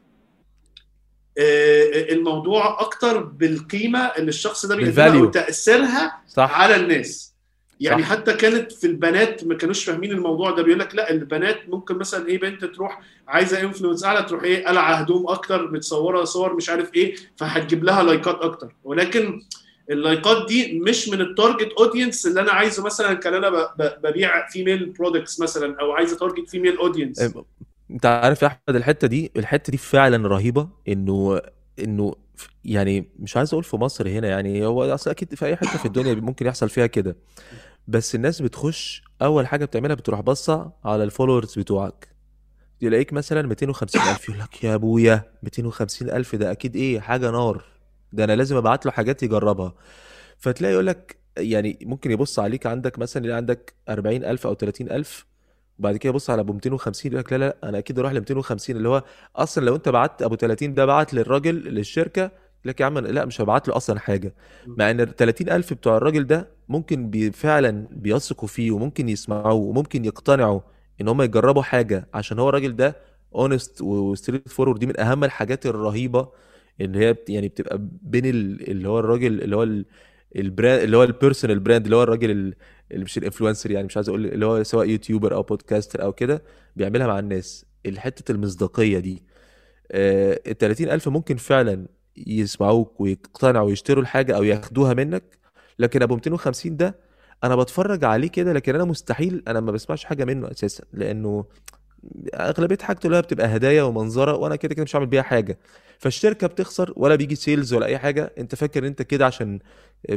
[1.38, 5.22] آه، الموضوع أكتر بالقيمة اللي الشخص ده بيقدمها.
[5.22, 7.34] وتاثيرها صح على الناس
[7.80, 8.10] يعني صح.
[8.10, 12.28] حتى كانت في البنات ما كانوش فاهمين الموضوع ده بيقول لك لا البنات ممكن مثلا
[12.28, 16.94] إيه بنت تروح عايزة influence أعلى تروح إيه قلعة هدوم أكتر متصورة صور مش عارف
[16.96, 19.42] إيه فهتجيب لها likeات أكتر ولكن
[19.90, 23.74] ال likeات دي مش من ال target audience اللي أنا عايزه مثلا كان أنا
[24.04, 27.20] ببيع female products مثلا أو عايز target female audience
[27.92, 31.42] أنت عارف يا أحمد الحتة دي؟ الحتة دي فعلا رهيبة إنه
[31.80, 32.16] إنه
[32.66, 35.86] يعني مش عايز أقول في مصر هنا يعني هو أصل أكيد في أي حتة في
[35.86, 37.16] الدنيا ممكن يحصل فيها كده.
[37.88, 42.08] بس الناس بتخش أول حاجة بتعملها بتروح باصة على الفولورز بتوعك.
[42.82, 47.73] يلاقيك مثلا 250 ألف يقول لك يا أبويا 250 ألف ده أكيد إيه؟ حاجة نار.
[48.14, 49.74] ده أنا لازم أبعت له حاجات يجربها
[50.38, 54.92] فتلاقي يقول لك يعني ممكن يبص عليك عندك مثلا يلاقي عندك 40 ألف أو 30
[54.92, 55.26] ألف
[55.80, 58.76] وبعد كده يبص على ابو 250 يقول لك لا لا أنا أكيد أروح ل 250
[58.78, 59.04] اللي هو
[59.36, 62.32] أصلا لو أنت بعت أبو 30 ده بعت للراجل للشركة
[62.66, 64.36] لك يا عم لا مش هبعت له أصلا حاجة.
[64.78, 70.06] مع إن ال 30000 بتوع الراجل ده ممكن بي فعلا بيثقوا فيه وممكن يسمعوه وممكن
[70.06, 70.62] يقتنعوا
[71.02, 72.96] إن هم يجربوا حاجة عشان هو الراجل ده
[73.36, 76.30] honest و straightforward دي من أهم الحاجات الرهيبة
[76.82, 79.86] اللي هي بت يعني بتبقى بين ال- اللي هو الراجل اللي هو ال-
[80.36, 82.54] ال brand اللي هو ال personal brand اللي هو الراجل ال-
[82.92, 86.14] اللي مش ال influencer يعني مش عايز أقول اللي هو سواء YouTuber أو podcaster أو
[86.14, 86.44] كده
[86.76, 87.66] بيعملها مع الناس.
[87.98, 89.24] حتة المصداقية دي
[89.92, 91.88] ال 30000 ممكن فعلا
[92.28, 95.24] يسمعوك ويقتنعوا ويشتروا الحاجة أو ياخدوها منك
[95.80, 96.96] لكن أبو 250 ده
[97.44, 101.46] أنا بتفرج عليه كده لكن أنا مستحيل أنا ما بسمعش حاجة منه أساسا لأنه
[102.34, 105.60] أغلبية حاجته هي بتبقى هدايا ومنظرة وأنا كده كده مش هعمل بيها حاجة
[106.00, 109.60] فالشركة بتخسر ولا بيجي سيلز ولا أي حاجة أنت فاكر إن أنت كده عشان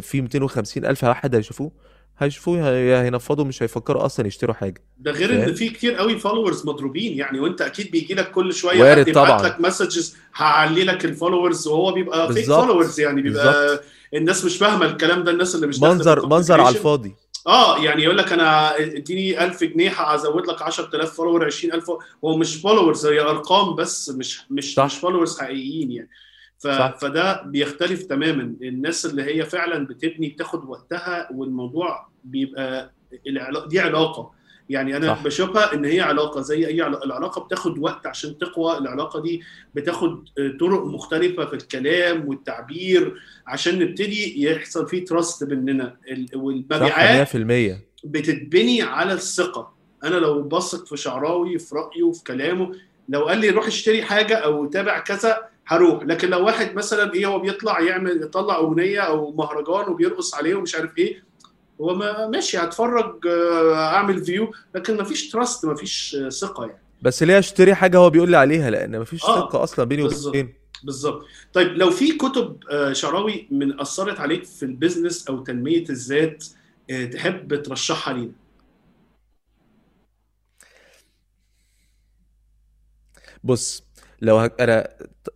[0.01, 1.71] في 250 ألف واحد هيشوفوه
[2.19, 6.67] هيشوفوه هي- هينفضوا مش هيفكروا أصلا يشتروا حاجة ده غير إن؟ في كتير قوي followers
[6.67, 9.43] مضروبين يعني وأنت أكيد بيجي لك كل شوية وارد حد يبعت طبعا.
[9.49, 12.45] لك messages هعلي لك ال followers وهو بيبقى fake.
[12.47, 13.85] followers يعني بيبقى بالظبط.
[14.15, 16.77] الناس مش فاهمة الكلام ده الناس اللي مش منظر منظر على.
[16.77, 17.15] الفاضي
[17.47, 21.91] آه يعني يقول لك أنا إديني 1000 جنيه هزود لك 10000 follower 20000
[22.25, 24.85] هو مش followers هي أرقام بس مش مش صح.
[24.85, 26.11] مش followers حقيقيين يعني
[26.59, 26.69] ف...
[26.69, 26.97] صح.
[27.01, 32.93] فده بيختلف تماما الناس اللي هي فعلا بتبني بتاخد وقتها والموضوع بيبقى
[33.27, 33.67] العلا...
[33.67, 34.33] دي علاقة
[34.71, 35.25] يعني أنا صح.
[35.25, 39.43] بشوفها إن هي علاقة زي أي علاقه العلاقة بتاخد وقت عشان تقوى العلاقة دي
[39.75, 43.15] بتاخد آه، طرق مختلفة في الكلام والتعبير
[43.47, 45.97] عشان نبتدي يحصل فيه تراست بيننا.
[46.35, 49.73] والمبيعات 100% بتتبني على الثقة.
[50.05, 52.73] أنا لو بثق في شعراوي في رأيه وفي كلامه
[53.09, 56.03] لو قال لي روح اشتري حاجة أو تابع كذا هروح.
[56.05, 60.75] لكن لو واحد مثلا إيه هو بيطلع يعمل يطلع أغنية أو مهرجان وبيرقص عليه ومش
[60.75, 61.26] عارف إيه
[61.81, 66.67] هو ما ماشي هتفرج آه، أعمل view لكن ما فيش trust ما فيش آه، ثقة
[66.67, 66.83] يعني.
[67.03, 70.03] بس ليه اشتري حاجة هو بيقول لي عليها؟ لأن مفيش آه، ثقة أصلا بيني.
[70.03, 70.49] وبينه
[70.85, 72.57] بالظبط طيب لو في كتب
[72.93, 76.45] شعراوي من أثرت عليك في ال business أو تنمية الذات
[77.13, 78.33] تحب ترشحها لينا؟
[83.45, 83.87] بص
[84.23, 84.51] لو ه...
[84.61, 84.89] أنا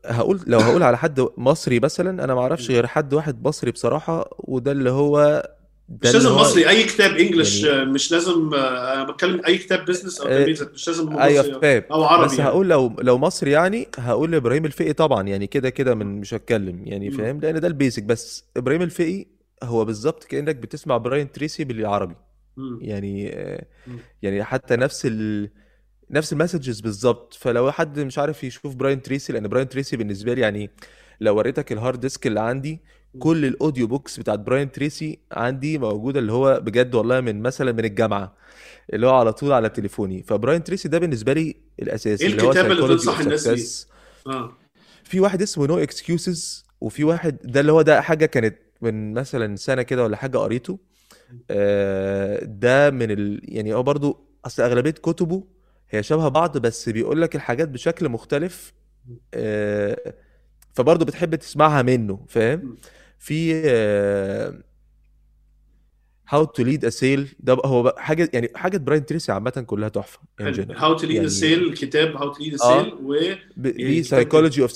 [0.07, 4.30] هقول لو هقول على حد مصري مثلا أنا ما أعرفش غير حد واحد مصري بصراحة
[4.38, 5.43] وده اللي هو
[5.91, 9.84] مش لازم مصري أي كتاب English يعني- آه، مش لازم آه، أنا بتكلم أي كتاب
[9.85, 12.51] business أو آه، مش لازم أيوه مصري فاهم أو عربي بس يعني.
[12.51, 16.82] هقول لو لو مصري يعني هقول إبراهيم الفقي طبعا يعني كده كده من مش هتكلم
[16.86, 17.11] يعني.
[17.11, 19.26] فاهم لأن ده ال basic بس إبراهيم الفقي
[19.62, 22.14] هو بالظبط كأنك بتسمع براين تريسي بالعربي.
[22.80, 23.24] يعني.
[24.22, 25.51] يعني حتى نفس ال
[26.11, 30.34] نفس ال messages بالظبط فلو حد مش عارف يشوف براين تريسي لأن براين تريسي بالنسبة
[30.34, 30.70] لي يعني
[31.20, 32.80] لو وريتك ال hard disk اللي عندي
[33.19, 37.73] كل ال audio books بتاعت براين تريسي عندي موجودة اللي هو بجد والله من مثلا
[37.73, 38.37] من الجامعة
[38.93, 40.23] اللي هو على طول على تليفوني.
[40.23, 44.57] فبراين تريسي ده بالنسبة لي الاساسي إيه اللي هو الكتاب اللي تنصح الناس بيه؟ آه.
[45.05, 49.57] في واحد اسمه No Excuses وفي واحد ده اللي هو ده حاجة كانت من مثلا
[49.57, 50.79] سنة كده ولا حاجة قريته.
[51.51, 53.41] آه، ده من ال...
[53.43, 55.45] يعني هو برضو أصل أغلبية كتبه
[55.91, 58.73] هي شبه بعض بس بيقول لك الحاجات بشكل مختلف.
[59.35, 60.15] آه،
[60.73, 62.77] فبرضو بتحب تسمعها منه فاهم؟
[63.21, 63.55] في
[66.33, 69.51] How to lead a sale ده بقى- هو بقى حاجة يعني حاجة براين تريسي عامة
[69.66, 70.18] كلها تحفة.
[70.41, 72.83] هاو تو ليد يعني سيل كتاب هاو تو ليد آه.
[72.83, 73.14] سيل و
[73.57, 74.71] ليه of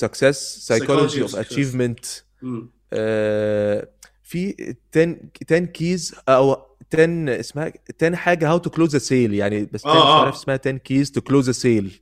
[1.26, 1.46] of success.
[1.46, 2.70] achievement مم.
[2.92, 3.88] آه،
[4.22, 5.16] في 10
[5.52, 6.52] 10 كيز أو
[6.94, 7.72] 10 اسمها
[8.02, 10.24] 10 حاجة هاو تو كلوز ا سيل يعني بس آه، مش آه.
[10.24, 12.00] عارف اسمها 10 كيز تو كلوز ا سيل.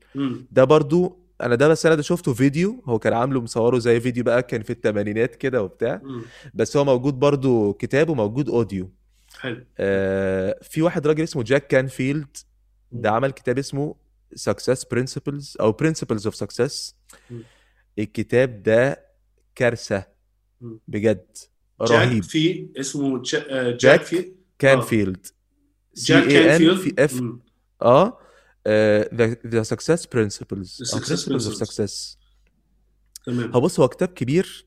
[0.52, 4.24] ده برضو أنا ده بس أنا ده شفته فيديو هو كان عامله مصوره زي فيديو
[4.24, 6.00] بقى كان في الثمانينات كده وبتاع.
[6.04, 6.22] مم.
[6.54, 8.90] بس هو موجود برضو كتاب وموجود audio.
[9.38, 9.64] حلو.
[9.78, 12.36] آه في واحد راجل اسمه جاك كانفيلد
[12.92, 13.94] ده عمل كتاب اسمه
[14.50, 16.94] Success Principles أو Principles of Success.
[17.30, 17.42] مم.
[17.98, 19.06] الكتاب ده
[19.54, 20.04] كارثة.
[20.60, 20.78] مم.
[20.88, 21.26] بجد.
[21.80, 22.22] جاك رهيب.
[22.22, 25.26] في اسمه آه، جاك جاك في كانفيلد.
[25.96, 27.22] جاك كانفيلد؟ في اف.
[27.82, 28.18] آه.
[28.66, 31.66] آه، the, the success principles The أو success principles of principles.
[31.66, 32.16] success
[33.26, 34.66] تمام هو بص هو كتاب كبير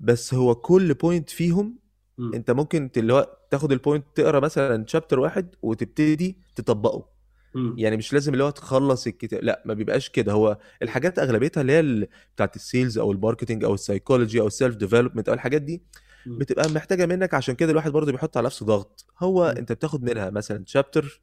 [0.00, 1.78] بس هو كل point فيهم
[2.18, 2.34] مم.
[2.34, 7.08] أنت ممكن اللي هو تاخد ال point تقرأ مثلا chapter واحد وتبتدي تطبقه
[7.54, 7.74] مم.
[7.78, 11.72] يعني مش لازم اللي هو تخلص الكتاب لا ما بيبقاش كده هو الحاجات أغلبيتها اللي
[11.72, 15.62] هي بتاعت ال sales أو ال marketing أو السايكولوجي أو ال self development أو الحاجات
[15.62, 15.82] دي
[16.26, 16.38] مم.
[16.38, 19.44] بتبقى محتاجة منك عشان كده الواحد برضه بيحط على نفسه ضغط هو.
[19.44, 21.20] أنت بتاخد منها مثلا chapter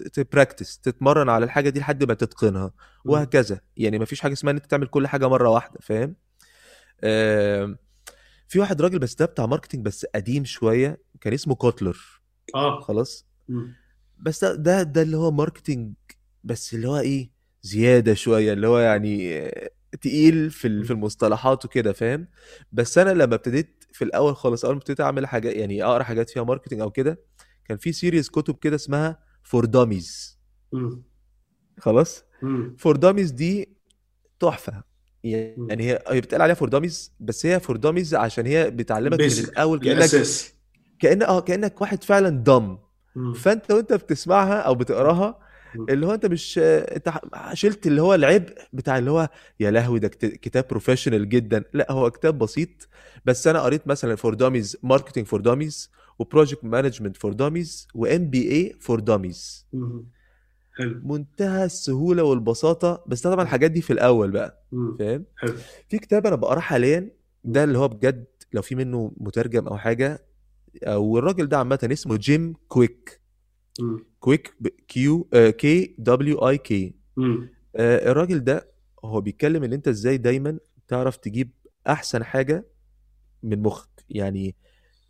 [0.00, 2.72] وت practice تتمرن على الحاجة دي لحد ما تتقنها.
[3.04, 3.60] وهكذا.
[3.76, 6.16] يعني ما فيش حاجة اسمها إن أنت تعمل كل حاجة مرة واحدة فاهم؟
[8.48, 11.98] في واحد راجل بس ده بتاع marketing بس قديم شوية كان اسمه كوتلر
[12.54, 12.80] آه.
[12.80, 13.26] خلاص.
[14.18, 15.94] بس ده ده, ده اللي هو marketing
[16.44, 17.30] بس اللي هو إيه؟
[17.62, 19.50] زيادة شوية اللي هو يعني
[20.00, 22.28] تقيل في في المصطلحات وكده فاهم؟
[22.72, 26.30] بس أنا لما ابتديت في الأول خالص أول ما ابتديت أعمل حاجات يعني أقرأ حاجات
[26.30, 27.20] فيها marketing أو كده
[27.64, 30.38] كان في series كتب كده اسمها for dummies.
[31.78, 32.24] خلاص.
[32.78, 33.68] for dummies دي
[34.40, 34.82] تحفة
[35.24, 39.48] يعني هي هي بتقال عليها for dummies بس هي for dummies عشان هي بتعلمك من.
[39.48, 40.52] الأول كانك الاساس
[40.98, 42.78] كان آه كأنك واحد فعلا dumb.
[43.34, 45.38] فأنت وأنت بتسمعها أو بتقراها.
[45.90, 47.12] اللي هو أنت مش أنت
[47.52, 49.28] شلت اللي هو العبء بتاع اللي هو
[49.60, 52.88] يا لهوي ده كت- كتاب professional جدا لا هو كتاب بسيط
[53.24, 58.50] بس أنا قريت مثلا for dummies marketing for dummies و project management for dummies و
[58.52, 59.66] MBA for dummies.
[60.76, 64.64] حلو منتهى السهولة والبساطة بس طبعا الحاجات دي في الأول بقى.
[64.98, 65.54] فاهم حلو
[65.88, 67.10] في كتاب أنا بقراه حاليا
[67.44, 70.26] ده اللي هو بجد لو في منه مترجم أو حاجة
[70.82, 73.20] أو الراجل ده عامة اسمه جيم كويك
[73.80, 74.04] مم.
[74.20, 74.54] كويك
[74.88, 76.94] كيو كي double u اي كي.
[77.78, 78.70] الراجل ده
[79.04, 80.58] هو بيتكلم إن أنت إزاي دايما
[80.88, 81.50] تعرف تجيب
[81.88, 82.64] أحسن حاجة
[83.42, 84.54] من مخك يعني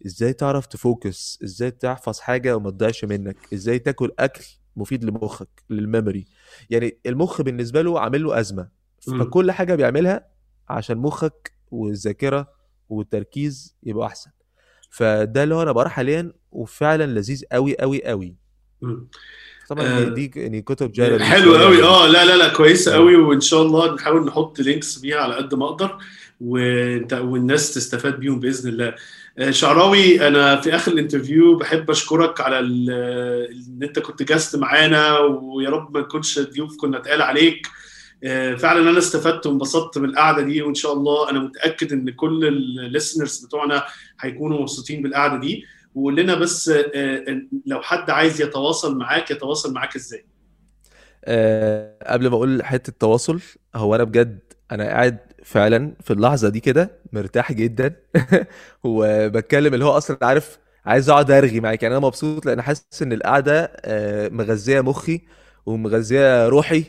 [0.06, 4.44] إزاي تعرف ت focus؟ إزاي تحفظ حاجة وما تضيعش منك؟ إزاي تاكل أكل
[4.76, 6.24] مفيد لمخك لل memory؟
[6.70, 8.68] يعني المخ بالنسبة له عامل له أزمة.
[9.00, 10.26] فكل حاجة بيعملها
[10.68, 12.48] عشان مخك والذاكرة
[12.88, 14.30] والتركيز يبقوا أحسن.
[14.90, 18.36] فده اللي هو أنا بقراه حاليا وفعلا لذيذ قوي قوي قوي.
[19.68, 21.82] طبعا آه، دي, يعني كتب جنرال حلو قوي.
[21.82, 22.92] آه لا لا لا كويسه.
[22.94, 25.98] قوي وإن شاء الله نحاول نحط links بيها على قد ما أقدر.
[26.40, 28.94] وانت والناس تستفاد بيهم بإذن الله.
[29.50, 35.70] شعراوي أنا في آخر ال interview بحب أشكرك على إن أنت كنت جاست معانا ويا
[35.70, 37.68] رب ما نكونش ضيوف كنا اتقال عليك.
[38.24, 42.46] آه، فعلا أنا استفدت وانبسطت من القعدة دي وإن شاء الله أنا متأكد إن كل
[42.46, 43.84] ال listeners بتوعنا
[44.20, 45.64] هيكونوا مبسوطين بالقعدة دي.
[45.94, 50.26] وقول لنا بس آه، آه، لو حد عايز يتواصل معاك يتواصل معاك إزاي؟
[52.06, 53.40] قبل ما أقول حتة التواصل
[53.74, 54.38] هو أنا بجد
[54.72, 57.96] أنا قاعد فعلا في اللحظة دي كده مرتاح جدا.
[58.84, 61.82] وبتكلم اللي هو أصلا عارف عايز أقعد أرغي معاك.
[61.82, 65.20] يعني أنا مبسوط لأن حاسس إن القعدة آه، مغذية مخي
[65.66, 66.84] ومغذية روحي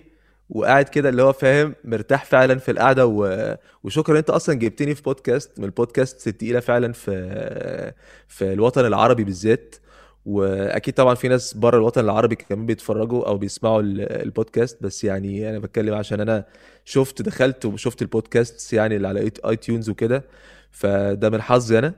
[0.50, 3.06] وقاعد كده اللي هو فاهم مرتاح فعلا في القعدة.
[3.08, 3.56] و...
[3.84, 7.12] وشكرا أنت أصلا جبتني في بودكاست من البودكاست التقيلة فعلا في
[8.28, 9.76] في الوطن العربي بالذات.
[10.28, 15.50] وأكيد طبعا في ناس بره الوطن العربي كمان بيتفرجوا أو بيسمعوا ال- البودكاست بس يعني
[15.50, 16.46] أنا بتكلم عشان أنا
[16.86, 20.24] شفت دخلت وشفت البودكاست يعني اللي على iTunes وكده
[20.72, 21.94] فده من حظي أنا.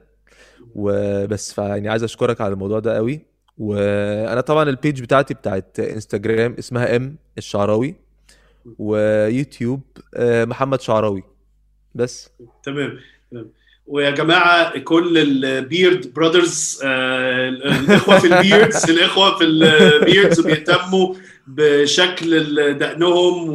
[0.76, 3.22] وبس فيعني عايز أشكرك على الموضوع ده قوي
[3.58, 7.96] وأنا طبعا ال page بتاعتي بتاعت إنستجرام اسمها ام الشعراوي
[8.80, 9.82] ويوتيوب
[10.16, 11.24] آه، محمد شعراوي.
[11.96, 12.30] بس.
[12.64, 12.98] تمام
[13.32, 13.50] تمام.
[13.90, 21.16] ويا جماعة كل ال beard brothers الإخوة في ال beards الإخوة في ال beards بيهتموا
[21.48, 23.50] بشكل دقنهم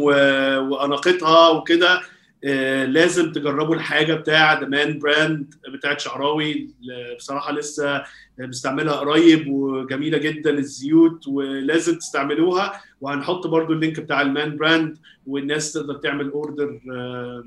[0.70, 2.00] وأناقتها وكده.
[2.46, 6.70] آه، لازم تجربوا الحاجة بتاع The Man Brand بتاعت شعراوي
[7.18, 8.02] بصراحة لسه
[8.38, 12.72] بستعملها قريب وجميلة جدا الزيوت ولازم تستعملوها.
[13.04, 16.80] وهنحط برضو ال link بتاع ال Man Brand والناس تقدر تعمل order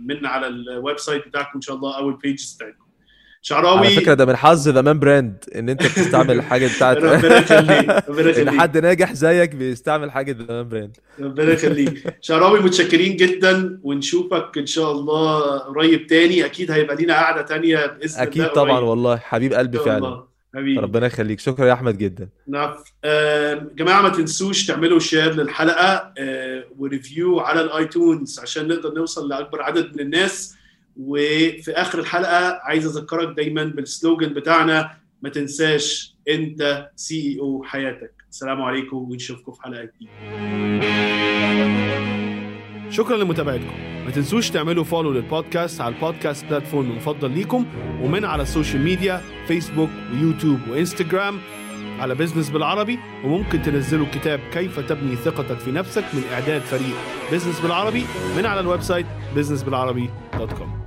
[0.05, 2.85] من على ال website بتاعكم إن شاء الله أو ال pages بتاعتكم
[3.41, 7.37] شعراوي على فكرة ده من حظ The Man Brand إن أنت بتستعمل الحاجة بتاعت ربنا
[7.37, 12.17] يخليك ربنا إن حد ناجح زيك بيستعمل حاجة The Man Brand ربنا يخليك.
[12.21, 16.45] شعراوي متشكرين جدا ونشوفك إن شاء الله قريب تاني.
[16.45, 18.87] أكيد هيبقى لينا قعدة تانية بإذن أكيد الله طبعا قريب.
[18.89, 20.26] والله حبيب قلبي فعلا.
[20.57, 20.79] حبيبي.
[20.79, 21.39] ربنا يخليك.
[21.39, 22.29] شكرا يا أحمد جدا.
[22.47, 22.73] نعم
[23.03, 28.93] آه، جماعة ما تنسوش تعملوا share للحلقة آه، و review على ال iTunes عشان نقدر
[28.93, 30.55] نوصل لأكبر عدد من الناس.
[30.97, 38.13] وفي آخر الحلقة عايز أذكرك دايما بال slogan بتاعنا ما تنساش أنت CEO حياتك.
[38.31, 41.16] السلام عليكم ونشوفكم في حلقة جديدة.
[42.89, 43.73] شكرا لمتابعتكم.
[44.05, 47.65] ما تنسوش تعملوا follow لل podcast على ال podcast platform المفضل ليكم
[48.01, 51.39] ومن على ال social media فيسبوك ويوتيوب وانستجرام
[51.99, 56.95] على business بالعربي وممكن تنزلوا كتاب كيف تبني ثقتك في نفسك من إعداد فريق
[57.31, 58.05] business بالعربي
[58.37, 60.86] من على ال website businessbilarabi.com